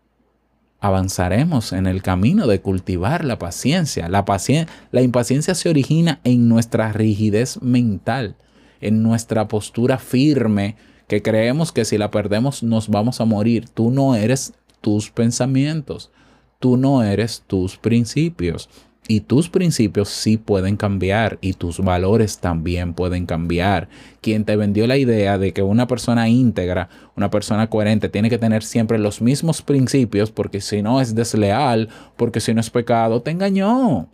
avanzaremos 0.82 1.72
en 1.72 1.88
el 1.88 2.04
camino 2.04 2.48
de 2.48 2.60
cultivar 2.60 3.24
la 3.24 3.40
paciencia. 3.40 4.10
La, 4.10 5.02
impaciencia 5.02 5.56
se 5.56 5.70
origina 5.70 6.20
en 6.26 6.50
nuestra 6.50 6.92
rigidez 6.92 7.62
mental, 7.62 8.36
en 8.82 9.02
nuestra 9.04 9.48
postura 9.48 10.00
firme, 10.00 10.76
que 11.08 11.22
creemos 11.22 11.72
que 11.72 11.86
si 11.86 11.98
la 11.98 12.12
perdemos 12.12 12.62
nos 12.62 12.90
vamos 12.90 13.22
a 13.22 13.26
morir. 13.26 13.70
Tú 13.70 13.90
no 13.90 14.16
eres 14.16 14.52
tus 14.82 15.12
pensamientos 15.12 16.12
tú 16.60 16.78
no 16.78 17.04
eres 17.04 17.44
tus 17.48 17.78
principios. 17.78 18.70
Y 19.10 19.22
tus 19.22 19.48
principios 19.48 20.10
sí 20.10 20.36
pueden 20.36 20.76
cambiar 20.76 21.38
y 21.40 21.54
tus 21.54 21.80
valores 21.80 22.40
también 22.40 22.94
pueden 22.94 23.26
cambiar. 23.26 23.88
Quien 24.20 24.44
te 24.44 24.58
vendió 24.58 24.86
la 24.86 24.98
idea 24.98 25.38
de 25.38 25.54
que 25.54 25.62
una 25.62 25.88
persona 25.88 26.28
íntegra, 26.28 26.90
una 27.16 27.30
persona 27.30 27.70
coherente, 27.70 28.10
tiene 28.10 28.30
que 28.30 28.38
tener 28.38 28.64
siempre 28.64 28.98
los 28.98 29.22
mismos 29.22 29.62
principios 29.62 30.30
porque 30.30 30.60
si 30.60 30.82
no 30.82 31.00
es 31.00 31.16
desleal, 31.16 31.88
porque 32.18 32.42
si 32.42 32.54
no 32.54 32.60
es 32.60 32.70
pecado, 32.70 33.22
te 33.22 33.32
engañó. 33.32 34.10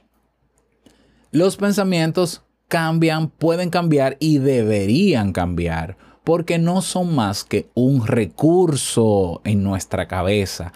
Los 1.32 1.58
pensamientos 1.58 2.44
cambian, 2.68 3.30
pueden 3.30 3.72
cambiar 3.72 4.18
y 4.20 4.38
deberían 4.38 5.34
cambiar 5.34 5.98
porque 6.24 6.60
no 6.60 6.84
son 6.84 7.16
más 7.16 7.44
que 7.44 7.70
un 7.74 8.06
recurso 8.06 9.42
en 9.44 9.64
nuestra 9.64 10.08
cabeza 10.08 10.72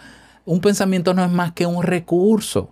un 0.48 0.60
pensamiento 0.62 1.12
no 1.12 1.22
es 1.22 1.30
más 1.30 1.52
que 1.52 1.66
un 1.66 1.82
recurso. 1.82 2.70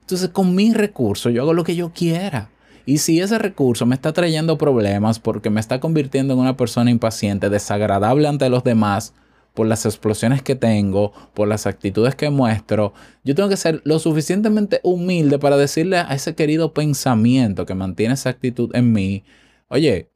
Entonces, 0.00 0.30
con 0.30 0.56
mi 0.56 0.74
recurso 0.74 1.30
yo 1.30 1.42
hago 1.42 1.52
lo 1.52 1.62
que 1.62 1.76
yo 1.76 1.92
quiera. 1.92 2.50
Y 2.86 2.98
si 2.98 3.20
ese 3.20 3.38
recurso 3.38 3.86
me 3.86 3.94
está 3.94 4.12
trayendo 4.12 4.58
problemas 4.58 5.20
porque 5.20 5.48
me 5.48 5.60
está 5.60 5.78
convirtiendo 5.78 6.34
en 6.34 6.40
una 6.40 6.56
persona 6.56 6.90
impaciente, 6.90 7.50
desagradable 7.50 8.26
ante 8.26 8.48
los 8.48 8.64
demás, 8.64 9.14
por 9.54 9.68
las 9.68 9.86
explosiones 9.86 10.42
que 10.42 10.56
tengo, 10.56 11.12
por 11.34 11.46
las 11.46 11.68
actitudes 11.68 12.16
que 12.16 12.30
muestro, 12.30 12.94
yo 13.22 13.36
tengo 13.36 13.48
que 13.48 13.56
ser 13.56 13.80
lo 13.84 14.00
suficientemente 14.00 14.80
humilde 14.82 15.38
para 15.38 15.56
decirle 15.56 15.98
a 15.98 16.14
ese 16.14 16.34
querido 16.34 16.74
pensamiento 16.74 17.64
que 17.64 17.74
mantiene 17.76 18.14
esa 18.14 18.30
actitud 18.30 18.74
en 18.74 18.92
mí, 18.92 19.22
oye, 19.68 20.10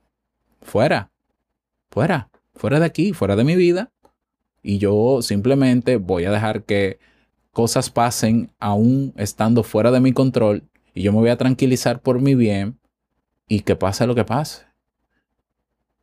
fuera, 0.62 1.12
fuera, 1.90 2.28
fuera 2.54 2.80
de 2.80 2.86
aquí, 2.86 3.12
fuera 3.12 3.36
de 3.36 3.44
mi 3.44 3.54
vida, 3.54 3.92
y 4.62 4.79
yo 4.79 5.20
simplemente 5.22 5.96
voy 5.96 6.25
a 6.25 6.31
dejar 6.31 6.64
que 6.64 6.98
cosas 7.51 7.90
pasen 7.90 8.51
aún 8.59 9.12
estando 9.16 9.62
fuera 9.62 9.90
de 9.90 10.01
mi 10.01 10.12
control 10.12 10.64
y 10.94 11.03
yo 11.03 11.12
me 11.12 11.18
voy 11.18 11.31
a 11.31 11.37
tranquilizar 11.37 12.01
por 12.01 12.20
mi 12.20 12.35
bien 12.35 12.79
y 13.48 13.61
que 13.61 13.77
pase 13.77 14.07
lo 14.07 14.14
que 14.14 14.25
pase. 14.25 14.64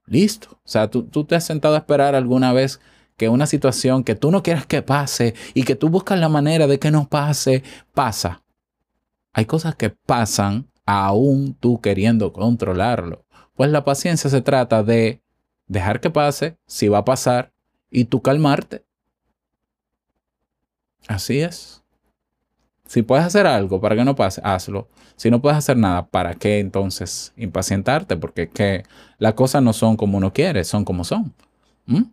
Listo. 0.06 0.50
O 0.52 0.68
sea, 0.70 0.90
tú, 0.90 1.04
tú 1.04 1.24
te 1.24 1.36
has 1.36 1.46
sentado 1.46 1.76
a 1.76 1.80
esperar 1.80 2.16
alguna 2.16 2.52
vez 2.54 2.80
que 3.16 3.30
una 3.30 3.46
situación 3.46 4.04
que 4.04 4.16
tú 4.16 4.32
no 4.32 4.44
quieras 4.44 4.66
que 4.66 4.82
pase 4.82 5.36
y 5.54 5.64
que 5.64 5.76
tú 5.76 5.90
buscas 5.90 6.20
la 6.20 6.30
manera 6.30 6.68
de 6.68 6.80
que 6.80 6.90
no 6.90 7.08
pase, 7.08 7.64
pasa. 7.94 8.44
Hay 9.34 9.46
cosas 9.46 9.76
que 9.76 9.90
pasan 9.90 10.68
aún 10.86 11.54
tú 11.54 11.82
queriendo 11.82 12.34
controlarlo. 12.34 13.26
Pues 13.56 13.70
la 13.72 13.84
paciencia 13.84 14.30
se 14.30 14.42
trata 14.42 14.84
de 14.84 15.22
dejar 15.68 16.00
que 16.00 16.10
pase, 16.10 16.58
si 16.66 16.88
va 16.88 17.00
a 17.00 17.06
pasar, 17.06 17.52
y 17.90 18.06
tú 18.06 18.22
calmarte. 18.22 18.84
Así 21.08 21.40
es. 21.40 21.84
Si 22.86 23.04
puedes 23.04 23.26
hacer 23.26 23.46
algo 23.46 23.80
para 23.80 23.96
que 23.96 24.04
no 24.04 24.16
pase, 24.16 24.42
hazlo. 24.44 24.88
Si 25.16 25.30
no 25.30 25.42
puedes 25.42 25.58
hacer 25.58 25.78
nada, 25.78 26.08
¿para 26.08 26.36
qué 26.36 26.60
entonces 26.60 27.34
impacientarte? 27.38 28.18
Porque 28.18 28.50
que 28.50 28.84
las 29.18 29.34
cosas 29.34 29.62
no 29.62 29.74
son 29.74 29.96
como 29.96 30.18
uno 30.18 30.34
quiere, 30.34 30.64
son 30.64 30.86
como 30.86 31.04
son. 31.04 31.34
¿Mm? 31.86 32.04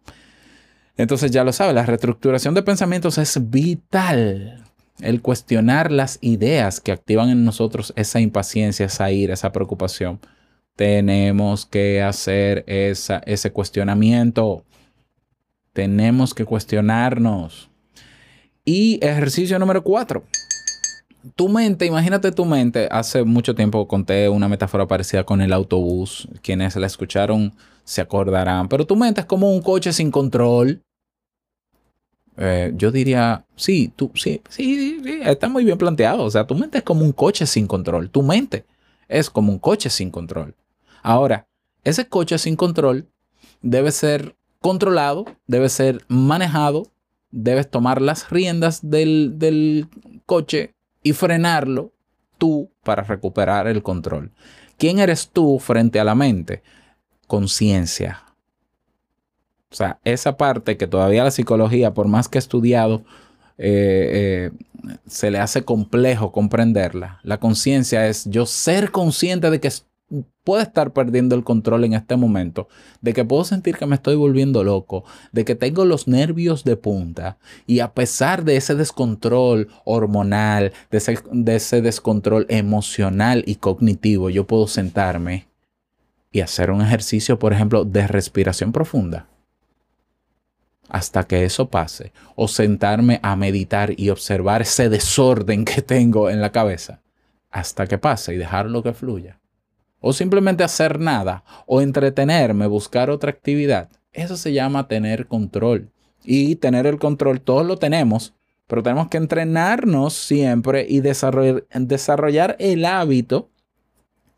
Entonces 0.96 1.30
ya 1.30 1.44
lo 1.44 1.52
sabes, 1.52 1.74
la 1.74 1.86
reestructuración 1.86 2.54
de 2.54 2.62
pensamientos 2.62 3.18
es 3.18 3.50
vital. 3.50 4.64
El 5.00 5.20
cuestionar 5.20 5.92
las 5.92 6.18
ideas 6.22 6.80
que 6.80 6.92
activan 6.92 7.28
en 7.28 7.44
nosotros 7.44 7.92
esa 7.96 8.20
impaciencia, 8.20 8.86
esa 8.86 9.10
ira, 9.10 9.34
esa 9.34 9.52
preocupación. 9.52 10.20
Tenemos 10.74 11.66
que 11.66 12.02
hacer 12.02 12.64
esa, 12.66 13.18
ese 13.26 13.50
cuestionamiento. 13.52 14.64
Tenemos 15.76 16.32
que 16.32 16.46
cuestionarnos. 16.46 17.68
Y 18.64 18.98
ejercicio 19.04 19.58
número 19.58 19.84
cuatro. 19.84 20.24
Tu 21.34 21.50
mente, 21.50 21.84
imagínate 21.84 22.32
tu 22.32 22.46
mente. 22.46 22.88
Hace 22.90 23.24
mucho 23.24 23.54
tiempo 23.54 23.86
conté 23.86 24.30
una 24.30 24.48
metáfora 24.48 24.86
parecida 24.86 25.24
con 25.24 25.42
el 25.42 25.52
autobús. 25.52 26.28
Quienes 26.40 26.76
la 26.76 26.86
escucharon 26.86 27.52
se 27.84 28.00
acordarán. 28.00 28.70
Pero 28.70 28.86
tu 28.86 28.96
mente 28.96 29.20
es 29.20 29.26
como 29.26 29.52
un 29.52 29.60
coche 29.60 29.92
sin 29.92 30.10
control. 30.10 30.80
Eh, 32.38 32.72
yo 32.74 32.90
diría, 32.90 33.44
sí, 33.54 33.92
tú, 33.94 34.10
sí, 34.14 34.40
sí, 34.48 35.00
sí, 35.04 35.20
está 35.24 35.50
muy 35.50 35.66
bien 35.66 35.76
planteado. 35.76 36.24
O 36.24 36.30
sea, 36.30 36.46
tu 36.46 36.54
mente 36.54 36.78
es 36.78 36.84
como 36.84 37.04
un 37.04 37.12
coche 37.12 37.44
sin 37.44 37.66
control. 37.66 38.08
Tu 38.08 38.22
mente 38.22 38.64
es 39.08 39.28
como 39.28 39.52
un 39.52 39.58
coche 39.58 39.90
sin 39.90 40.10
control. 40.10 40.54
Ahora, 41.02 41.46
ese 41.84 42.08
coche 42.08 42.38
sin 42.38 42.56
control 42.56 43.10
debe 43.60 43.92
ser 43.92 44.35
controlado, 44.66 45.26
debe 45.46 45.68
ser 45.68 46.04
manejado, 46.08 46.90
debes 47.30 47.70
tomar 47.70 48.02
las 48.02 48.30
riendas 48.30 48.80
del, 48.82 49.88
coche 50.26 50.74
y 51.04 51.12
frenarlo 51.12 51.92
tú 52.36 52.68
para 52.82 53.04
recuperar 53.04 53.68
el 53.68 53.84
control. 53.84 54.32
¿Quién 54.76 54.98
eres 54.98 55.30
tú 55.32 55.60
frente 55.60 56.00
a 56.00 56.04
la 56.04 56.16
mente? 56.16 56.64
Conciencia. 57.28 58.24
O 59.70 59.76
sea, 59.76 60.00
esa 60.02 60.36
parte 60.36 60.76
que 60.76 60.88
todavía 60.88 61.22
la 61.22 61.30
psicología, 61.30 61.94
por 61.94 62.08
más 62.08 62.28
que 62.28 62.38
estudiado, 62.38 63.04
eh, 63.58 64.50
eh, 64.50 64.98
se 65.06 65.30
le 65.30 65.38
hace 65.38 65.62
complejo 65.62 66.32
comprenderla. 66.32 67.20
La 67.22 67.38
conciencia 67.38 68.08
es 68.08 68.24
yo 68.24 68.46
ser 68.46 68.90
consciente 68.90 69.48
de 69.48 69.60
que 69.60 69.70
puedo 70.44 70.62
estar 70.62 70.92
perdiendo 70.92 71.34
el 71.34 71.42
control 71.42 71.84
en 71.84 71.94
este 71.94 72.16
momento, 72.16 72.68
de 73.00 73.12
que 73.12 73.24
puedo 73.24 73.44
sentir 73.44 73.76
que 73.76 73.86
me 73.86 73.96
estoy 73.96 74.14
volviendo 74.14 74.62
loco, 74.62 75.04
de 75.32 75.44
que 75.44 75.54
tengo 75.54 75.84
los 75.84 76.06
nervios 76.06 76.64
de 76.64 76.76
punta 76.76 77.38
y 77.66 77.80
a 77.80 77.92
pesar 77.92 78.44
de 78.44 78.56
ese 78.56 78.74
descontrol 78.74 79.68
hormonal, 79.84 80.72
de 80.90 80.98
ese, 80.98 81.18
de 81.32 81.56
ese 81.56 81.82
descontrol 81.82 82.46
emocional 82.48 83.42
y 83.46 83.56
cognitivo, 83.56 84.30
yo 84.30 84.46
puedo 84.46 84.68
sentarme 84.68 85.48
y 86.30 86.40
hacer 86.40 86.70
un 86.70 86.82
ejercicio, 86.82 87.38
por 87.38 87.52
ejemplo, 87.52 87.84
de 87.84 88.06
respiración 88.06 88.72
profunda 88.72 89.28
hasta 90.88 91.24
que 91.24 91.44
eso 91.44 91.68
pase, 91.68 92.12
o 92.36 92.46
sentarme 92.46 93.18
a 93.22 93.34
meditar 93.34 93.92
y 93.98 94.10
observar 94.10 94.62
ese 94.62 94.88
desorden 94.88 95.64
que 95.64 95.82
tengo 95.82 96.30
en 96.30 96.40
la 96.40 96.52
cabeza 96.52 97.00
hasta 97.50 97.86
que 97.86 97.98
pase 97.98 98.34
y 98.34 98.36
dejarlo 98.36 98.84
que 98.84 98.92
fluya. 98.92 99.40
O 100.08 100.12
simplemente 100.12 100.62
hacer 100.62 101.00
nada, 101.00 101.42
o 101.66 101.80
entretenerme, 101.80 102.68
buscar 102.68 103.10
otra 103.10 103.28
actividad. 103.28 103.90
Eso 104.12 104.36
se 104.36 104.52
llama 104.52 104.86
tener 104.86 105.26
control. 105.26 105.90
Y 106.22 106.54
tener 106.54 106.86
el 106.86 107.00
control, 107.00 107.40
todos 107.40 107.66
lo 107.66 107.76
tenemos, 107.76 108.32
pero 108.68 108.84
tenemos 108.84 109.08
que 109.08 109.16
entrenarnos 109.16 110.14
siempre 110.14 110.86
y 110.88 111.00
desarrollar, 111.00 112.54
el 112.60 112.84
hábito 112.84 113.50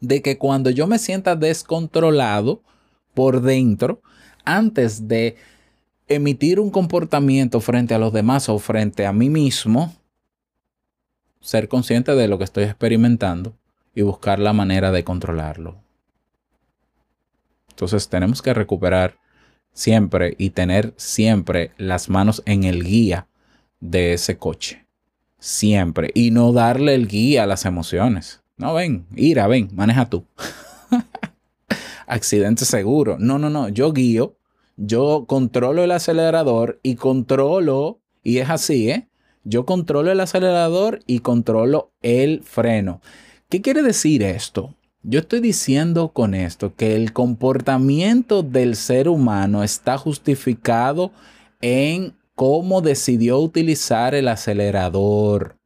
de 0.01 0.23
que 0.23 0.39
cuando 0.39 0.71
yo 0.71 0.87
me 0.87 0.99
sienta 0.99 1.37
descontrolado 1.37 2.63
por 3.13 3.43
dentro, 3.43 4.01
antes 4.47 5.07
de 5.07 5.37
emitir 6.07 6.61
un 6.61 6.71
comportamiento 6.71 7.61
frente 7.61 7.93
a 7.93 7.99
los 7.99 8.15
demás 8.15 8.49
o 8.49 8.59
frente 8.59 9.05
a 9.05 9.13
mí 9.13 9.29
mismo, 9.29 9.95
ser 11.43 11.69
consciente 11.69 12.15
de 12.15 12.27
lo 12.27 12.39
que 12.39 12.45
estoy 12.45 12.65
experimentando 12.65 13.55
y 13.95 14.03
buscar 14.03 14.39
la 14.39 14.53
manera 14.53 14.93
de 14.93 15.05
controlarlo. 15.05 15.77
Entonces 17.71 18.09
tenemos 18.09 18.43
que 18.43 18.55
recuperar 18.55 19.19
siempre 19.73 20.35
y 20.39 20.51
tener 20.51 20.95
siempre 20.97 21.71
las 21.77 22.09
manos 22.09 22.43
en 22.45 22.65
el 22.65 22.83
guía 22.83 23.29
de 23.81 24.15
ese 24.15 24.37
coche. 24.37 24.87
Siempre. 25.39 26.11
Y 26.15 26.33
no 26.33 26.53
darle 26.53 26.95
el 26.95 27.07
guía 27.07 27.45
a 27.45 27.47
las 27.47 27.65
emociones. 27.65 28.43
No, 28.57 28.75
ven, 28.75 29.07
ira, 29.15 29.47
ven, 29.47 29.69
maneja 29.73 30.11
tú. 30.11 30.25
Accidente 32.09 32.65
seguro. 32.65 33.17
No, 33.21 33.39
no, 33.39 33.49
no. 33.49 33.69
Yo 33.69 33.93
guío, 33.93 34.37
yo 34.77 35.27
controlo 35.29 35.85
el 35.85 35.93
acelerador 35.93 36.81
y 36.83 36.97
controlo, 36.97 38.01
y 38.25 38.39
es 38.39 38.51
así, 38.51 38.91
¿eh? 38.91 39.09
Yo 39.45 39.65
controlo 39.65 40.11
el 40.11 40.21
acelerador 40.21 41.01
y 41.07 41.21
controlo 41.21 41.93
el 42.03 42.43
freno. 42.43 43.01
¿Qué 43.51 43.63
quiere 43.63 43.83
decir 43.83 44.23
esto? 44.23 44.75
Yo 45.03 45.21
estoy 45.21 45.41
diciendo 45.41 46.11
con 46.11 46.35
esto 46.35 46.75
que 46.77 46.95
el 46.97 47.15
comportamiento 47.15 48.43
del 48.43 48.77
ser 48.77 49.09
humano 49.09 49.63
está 49.65 49.97
justificado 49.97 51.13
en 51.63 52.13
cómo 52.35 52.83
decidió 52.83 53.39
utilizar 53.39 54.15
el 54.15 54.29
acelerador. 54.29 55.57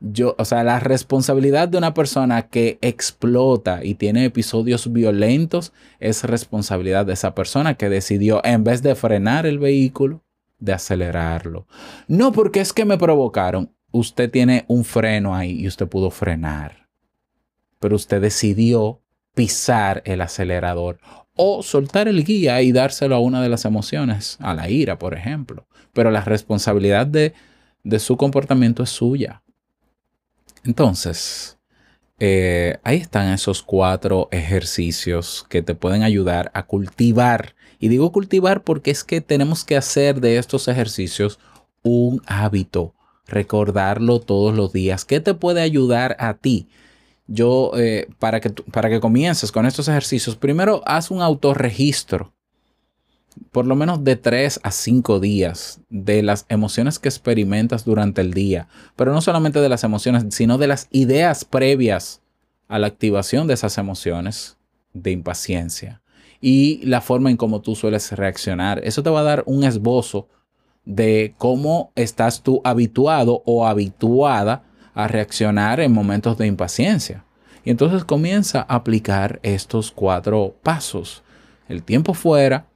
Yo, 0.00 0.34
o 0.38 0.46
sea, 0.46 0.64
la 0.64 0.80
responsabilidad 0.80 1.68
de 1.68 1.76
una 1.76 1.92
persona 1.92 2.48
que 2.48 2.78
explota 2.80 3.84
y 3.84 3.96
tiene 3.96 4.24
episodios 4.24 4.90
violentos 4.90 5.74
es 6.00 6.24
responsabilidad 6.24 7.04
de 7.04 7.12
esa 7.12 7.34
persona 7.34 7.74
que 7.74 7.90
decidió, 7.90 8.40
en 8.46 8.64
vez 8.64 8.82
de 8.82 8.94
frenar 8.94 9.44
el 9.44 9.58
vehículo, 9.58 10.22
de 10.58 10.72
acelerarlo. 10.72 11.66
No 12.08 12.32
porque 12.32 12.62
es 12.62 12.72
que 12.72 12.86
me 12.86 12.96
provocaron. 12.96 13.70
Usted 13.92 14.30
tiene 14.30 14.64
un 14.68 14.84
freno 14.84 15.34
ahí 15.34 15.60
y 15.60 15.68
usted 15.68 15.86
pudo 15.86 16.10
frenar. 16.10 16.88
Pero 17.78 17.96
usted 17.96 18.20
decidió 18.20 19.00
pisar 19.34 20.02
el 20.04 20.20
acelerador 20.20 20.98
o 21.34 21.62
soltar 21.62 22.08
el 22.08 22.24
guía 22.24 22.60
y 22.62 22.72
dárselo 22.72 23.14
a 23.14 23.20
una 23.20 23.42
de 23.42 23.48
las 23.48 23.64
emociones, 23.64 24.36
a 24.40 24.54
la 24.54 24.68
ira, 24.68 24.98
por 24.98 25.14
ejemplo. 25.14 25.66
Pero 25.92 26.10
la 26.10 26.22
responsabilidad 26.22 27.06
de, 27.06 27.34
de 27.84 27.98
su 27.98 28.16
comportamiento 28.16 28.82
es 28.82 28.90
suya. 28.90 29.42
Entonces, 30.64 31.58
eh, 32.24 32.78
ahí 32.84 32.98
están 32.98 33.32
esos 33.32 33.62
cuatro 33.62 34.28
ejercicios 34.30 35.44
que 35.48 35.62
te 35.62 35.74
pueden 35.74 36.02
ayudar 36.02 36.50
a 36.54 36.66
cultivar. 36.66 37.56
Y 37.80 37.88
digo 37.88 38.12
cultivar 38.12 38.62
porque 38.62 38.92
es 38.92 39.02
que 39.02 39.20
tenemos 39.20 39.64
que 39.64 39.76
hacer 39.76 40.20
de 40.20 40.38
estos 40.38 40.68
ejercicios 40.68 41.40
un 41.82 42.22
hábito, 42.26 42.94
recordarlo 43.32 44.20
todos 44.20 44.54
los 44.54 44.72
días. 44.72 45.04
¿Qué 45.04 45.20
te 45.20 45.34
puede 45.34 45.62
ayudar 45.62 46.16
a 46.20 46.34
ti? 46.34 46.68
Yo, 47.26 47.72
eh, 47.76 48.08
para, 48.18 48.40
que, 48.40 48.50
para 48.50 48.90
que 48.90 49.00
comiences 49.00 49.50
con 49.50 49.66
estos 49.66 49.88
ejercicios, 49.88 50.36
primero 50.36 50.82
haz 50.86 51.10
un 51.10 51.22
autorregistro 51.22 52.32
por 53.50 53.66
lo 53.66 53.74
menos 53.74 54.04
de 54.04 54.16
3 54.16 54.60
a 54.62 54.70
5 54.70 55.20
días 55.20 55.80
de 55.88 56.22
las 56.22 56.44
emociones 56.48 56.98
que 56.98 57.08
experimentas 57.08 57.84
durante 57.84 58.20
el 58.20 58.34
día, 58.34 58.68
pero 58.94 59.12
no 59.12 59.22
solamente 59.22 59.60
de 59.60 59.68
las 59.70 59.84
emociones, 59.84 60.34
sino 60.34 60.58
de 60.58 60.66
las 60.66 60.88
ideas 60.90 61.44
previas 61.46 62.20
a 62.68 62.78
la 62.78 62.88
activación 62.88 63.46
de 63.46 63.54
esas 63.54 63.78
emociones 63.78 64.58
de 64.92 65.10
impaciencia 65.10 66.02
y 66.40 66.84
la 66.84 67.00
forma 67.00 67.30
en 67.30 67.36
cómo 67.36 67.62
tú 67.62 67.74
sueles 67.74 68.12
reaccionar. 68.12 68.80
Eso 68.84 69.02
te 69.02 69.10
va 69.10 69.20
a 69.20 69.24
dar 69.24 69.44
un 69.46 69.64
esbozo 69.64 70.28
de 70.84 71.34
cómo 71.38 71.92
estás 71.94 72.42
tú 72.42 72.60
habituado 72.64 73.42
o 73.46 73.66
habituada 73.66 74.64
a 74.94 75.08
reaccionar 75.08 75.80
en 75.80 75.92
momentos 75.92 76.36
de 76.38 76.46
impaciencia. 76.46 77.24
Y 77.64 77.70
entonces 77.70 78.04
comienza 78.04 78.60
a 78.68 78.74
aplicar 78.76 79.38
estos 79.42 79.92
cuatro 79.92 80.56
pasos. 80.62 81.22
El 81.68 81.82
tiempo 81.82 82.12
fuera, 82.14 82.66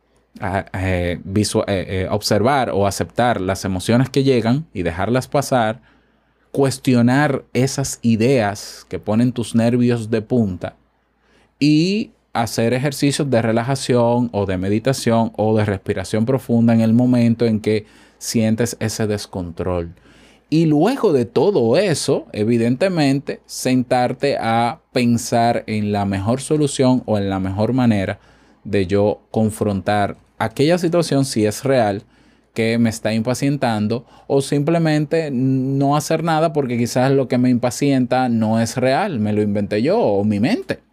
eh, 0.40 1.18
eh, 1.26 2.08
observar 2.10 2.70
o 2.70 2.86
aceptar 2.86 3.40
las 3.40 3.64
emociones 3.64 4.10
que 4.10 4.22
llegan 4.22 4.66
y 4.72 4.82
dejarlas 4.82 5.26
pasar, 5.28 5.82
cuestionar 6.52 7.44
esas 7.52 7.98
ideas 8.02 8.86
que 8.88 8.98
ponen 8.98 9.32
tus 9.32 9.54
nervios 9.54 10.10
de 10.10 10.22
punta 10.22 10.76
y 11.58 12.12
hacer 12.42 12.74
ejercicios 12.74 13.30
de 13.30 13.42
relajación 13.42 14.30
o 14.32 14.46
de 14.46 14.58
meditación 14.58 15.32
o 15.36 15.56
de 15.56 15.64
respiración 15.64 16.26
profunda 16.26 16.74
en 16.74 16.80
el 16.80 16.92
momento 16.92 17.46
en 17.46 17.60
que 17.60 17.86
sientes 18.18 18.76
ese 18.80 19.06
descontrol. 19.06 19.94
Y 20.48 20.66
luego 20.66 21.12
de 21.12 21.24
todo 21.24 21.76
eso, 21.76 22.26
evidentemente, 22.32 23.40
sentarte 23.46 24.36
a 24.38 24.80
pensar 24.92 25.64
en 25.66 25.90
la 25.90 26.04
mejor 26.04 26.40
solución 26.40 27.02
o 27.06 27.18
en 27.18 27.28
la 27.28 27.40
mejor 27.40 27.72
manera 27.72 28.20
de 28.62 28.86
yo 28.86 29.22
confrontar 29.30 30.16
aquella 30.38 30.78
situación 30.78 31.24
si 31.24 31.46
es 31.46 31.64
real 31.64 32.04
que 32.54 32.78
me 32.78 32.90
está 32.90 33.12
impacientando 33.12 34.06
o 34.28 34.40
simplemente 34.40 35.30
no 35.30 35.96
hacer 35.96 36.24
nada 36.24 36.52
porque 36.52 36.78
quizás 36.78 37.12
lo 37.12 37.28
que 37.28 37.38
me 37.38 37.50
impacienta 37.50 38.28
no 38.28 38.60
es 38.60 38.76
real, 38.76 39.18
me 39.18 39.32
lo 39.32 39.42
inventé 39.42 39.82
yo 39.82 39.98
o 39.98 40.24
mi 40.24 40.40
mente. 40.40 40.85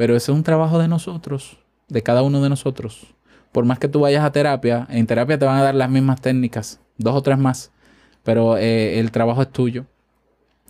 Pero 0.00 0.16
ese 0.16 0.32
es 0.32 0.34
un 0.34 0.44
trabajo 0.44 0.78
de 0.78 0.88
nosotros, 0.88 1.58
de 1.88 2.02
cada 2.02 2.22
uno 2.22 2.40
de 2.40 2.48
nosotros. 2.48 3.08
Por 3.52 3.66
más 3.66 3.78
que 3.78 3.86
tú 3.86 4.00
vayas 4.00 4.24
a 4.24 4.32
terapia, 4.32 4.86
en 4.88 5.06
terapia 5.06 5.38
te 5.38 5.44
van 5.44 5.58
a 5.58 5.62
dar 5.62 5.74
las 5.74 5.90
mismas 5.90 6.22
técnicas, 6.22 6.80
dos 6.96 7.14
o 7.14 7.20
tres 7.20 7.36
más, 7.36 7.70
pero 8.22 8.56
eh, 8.56 8.98
el 8.98 9.10
trabajo 9.10 9.42
es 9.42 9.52
tuyo. 9.52 9.84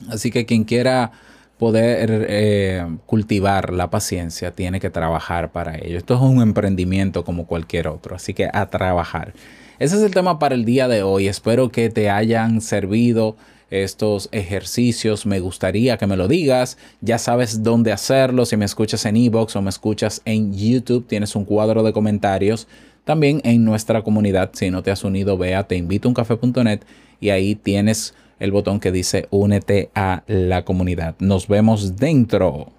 Así 0.09 0.33
que 0.33 0.47
quien 0.47 0.65
quiera 0.65 1.13
poder 1.59 2.27
eh, 2.29 2.85
cultivar 3.07 3.73
la 3.73 3.89
paciencia, 3.89 4.51
tiene 4.51 4.81
que 4.81 4.91
trabajar 4.91 5.53
para 5.53 5.79
ello. 5.79 5.97
Esto 5.97 6.15
es 6.15 6.21
un 6.23 6.43
emprendimiento 6.43 7.25
como 7.25 7.47
cualquier 7.47 7.87
otro, 7.87 8.17
así 8.17 8.35
que 8.35 8.51
a 8.53 8.67
trabajar. 8.67 9.33
Ese 9.79 9.95
es 9.95 10.03
el 10.03 10.13
tema 10.13 10.41
para 10.41 10.57
el 10.57 10.65
día 10.65 10.89
de 10.89 11.05
hoy. 11.05 11.29
Espero 11.29 11.69
que 11.69 11.89
te 11.89 12.11
hayan 12.11 12.61
servido 12.61 13.37
estos 13.71 14.29
ejercicios. 14.33 15.27
Me 15.27 15.41
gustaría 15.41 15.97
que 15.97 16.07
me 16.07 16.17
lo 16.17 16.29
digas. 16.29 16.77
Ya 17.01 17.19
sabes 17.19 17.63
dónde 17.63 17.93
hacerlo. 17.93 18.45
Si 18.45 18.57
me 18.57 18.65
escuchas 18.65 19.07
en 19.07 19.17
Evox 19.17 19.57
o 19.57 19.63
me 19.63 19.71
escuchas 19.71 20.21
en 20.25 20.53
YouTube, 20.53 21.07
tienes 21.07 21.35
un 21.37 21.45
cuadro 21.45 21.83
de 21.83 21.93
comentarios. 21.93 22.69
También 23.05 23.41
en 23.45 23.65
nuestra 23.65 24.03
comunidad, 24.03 24.51
si 24.53 24.71
no 24.71 24.83
te 24.83 24.91
has 24.91 25.05
unido, 25.05 25.39
ve 25.39 25.55
a 25.55 25.65
teinvitouncafé.net 25.65 26.81
y 27.21 27.31
ahí 27.31 27.55
tienes 27.55 28.15
el 28.39 28.53
botón 28.53 28.81
que 28.81 28.93
dice 28.93 29.27
únete 29.31 29.91
a 29.95 30.23
la 30.27 30.65
comunidad. 30.65 31.15
Nos 31.19 31.49
vemos 31.49 31.97
dentro. 31.97 32.73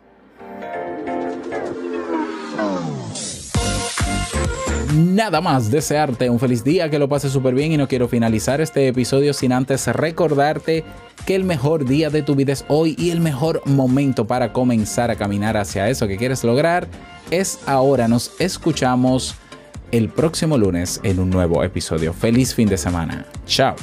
Nada 4.93 5.39
más 5.39 5.71
desearte 5.71 6.29
un 6.29 6.39
feliz 6.39 6.63
día, 6.63 6.89
que 6.89 6.99
lo 6.99 7.07
pases 7.07 7.31
súper 7.31 7.55
bien 7.55 7.71
y 7.71 7.77
no 7.77 7.87
quiero 7.87 8.09
finalizar 8.09 8.59
este 8.59 8.87
episodio 8.87 9.33
sin 9.33 9.53
antes 9.53 9.87
recordarte 9.87 10.83
que 11.25 11.35
el 11.35 11.45
mejor 11.45 11.85
día 11.85 12.09
de 12.09 12.23
tu 12.23 12.35
vida 12.35 12.51
es 12.51 12.65
hoy 12.67 12.95
y 12.97 13.11
el 13.11 13.21
mejor 13.21 13.61
momento 13.65 14.27
para 14.27 14.51
comenzar 14.51 15.09
a 15.09 15.15
caminar 15.15 15.55
hacia 15.55 15.87
eso 15.89 16.07
que 16.07 16.17
quieres 16.17 16.43
lograr 16.43 16.87
es 17.29 17.59
ahora. 17.67 18.09
Nos 18.09 18.33
escuchamos 18.39 19.35
el 19.91 20.09
próximo 20.09 20.57
lunes 20.57 20.99
en 21.03 21.19
un 21.19 21.29
nuevo 21.29 21.63
episodio. 21.63 22.11
Feliz 22.11 22.53
fin 22.53 22.67
de 22.67 22.77
semana. 22.77 23.25
Chao. 23.45 23.75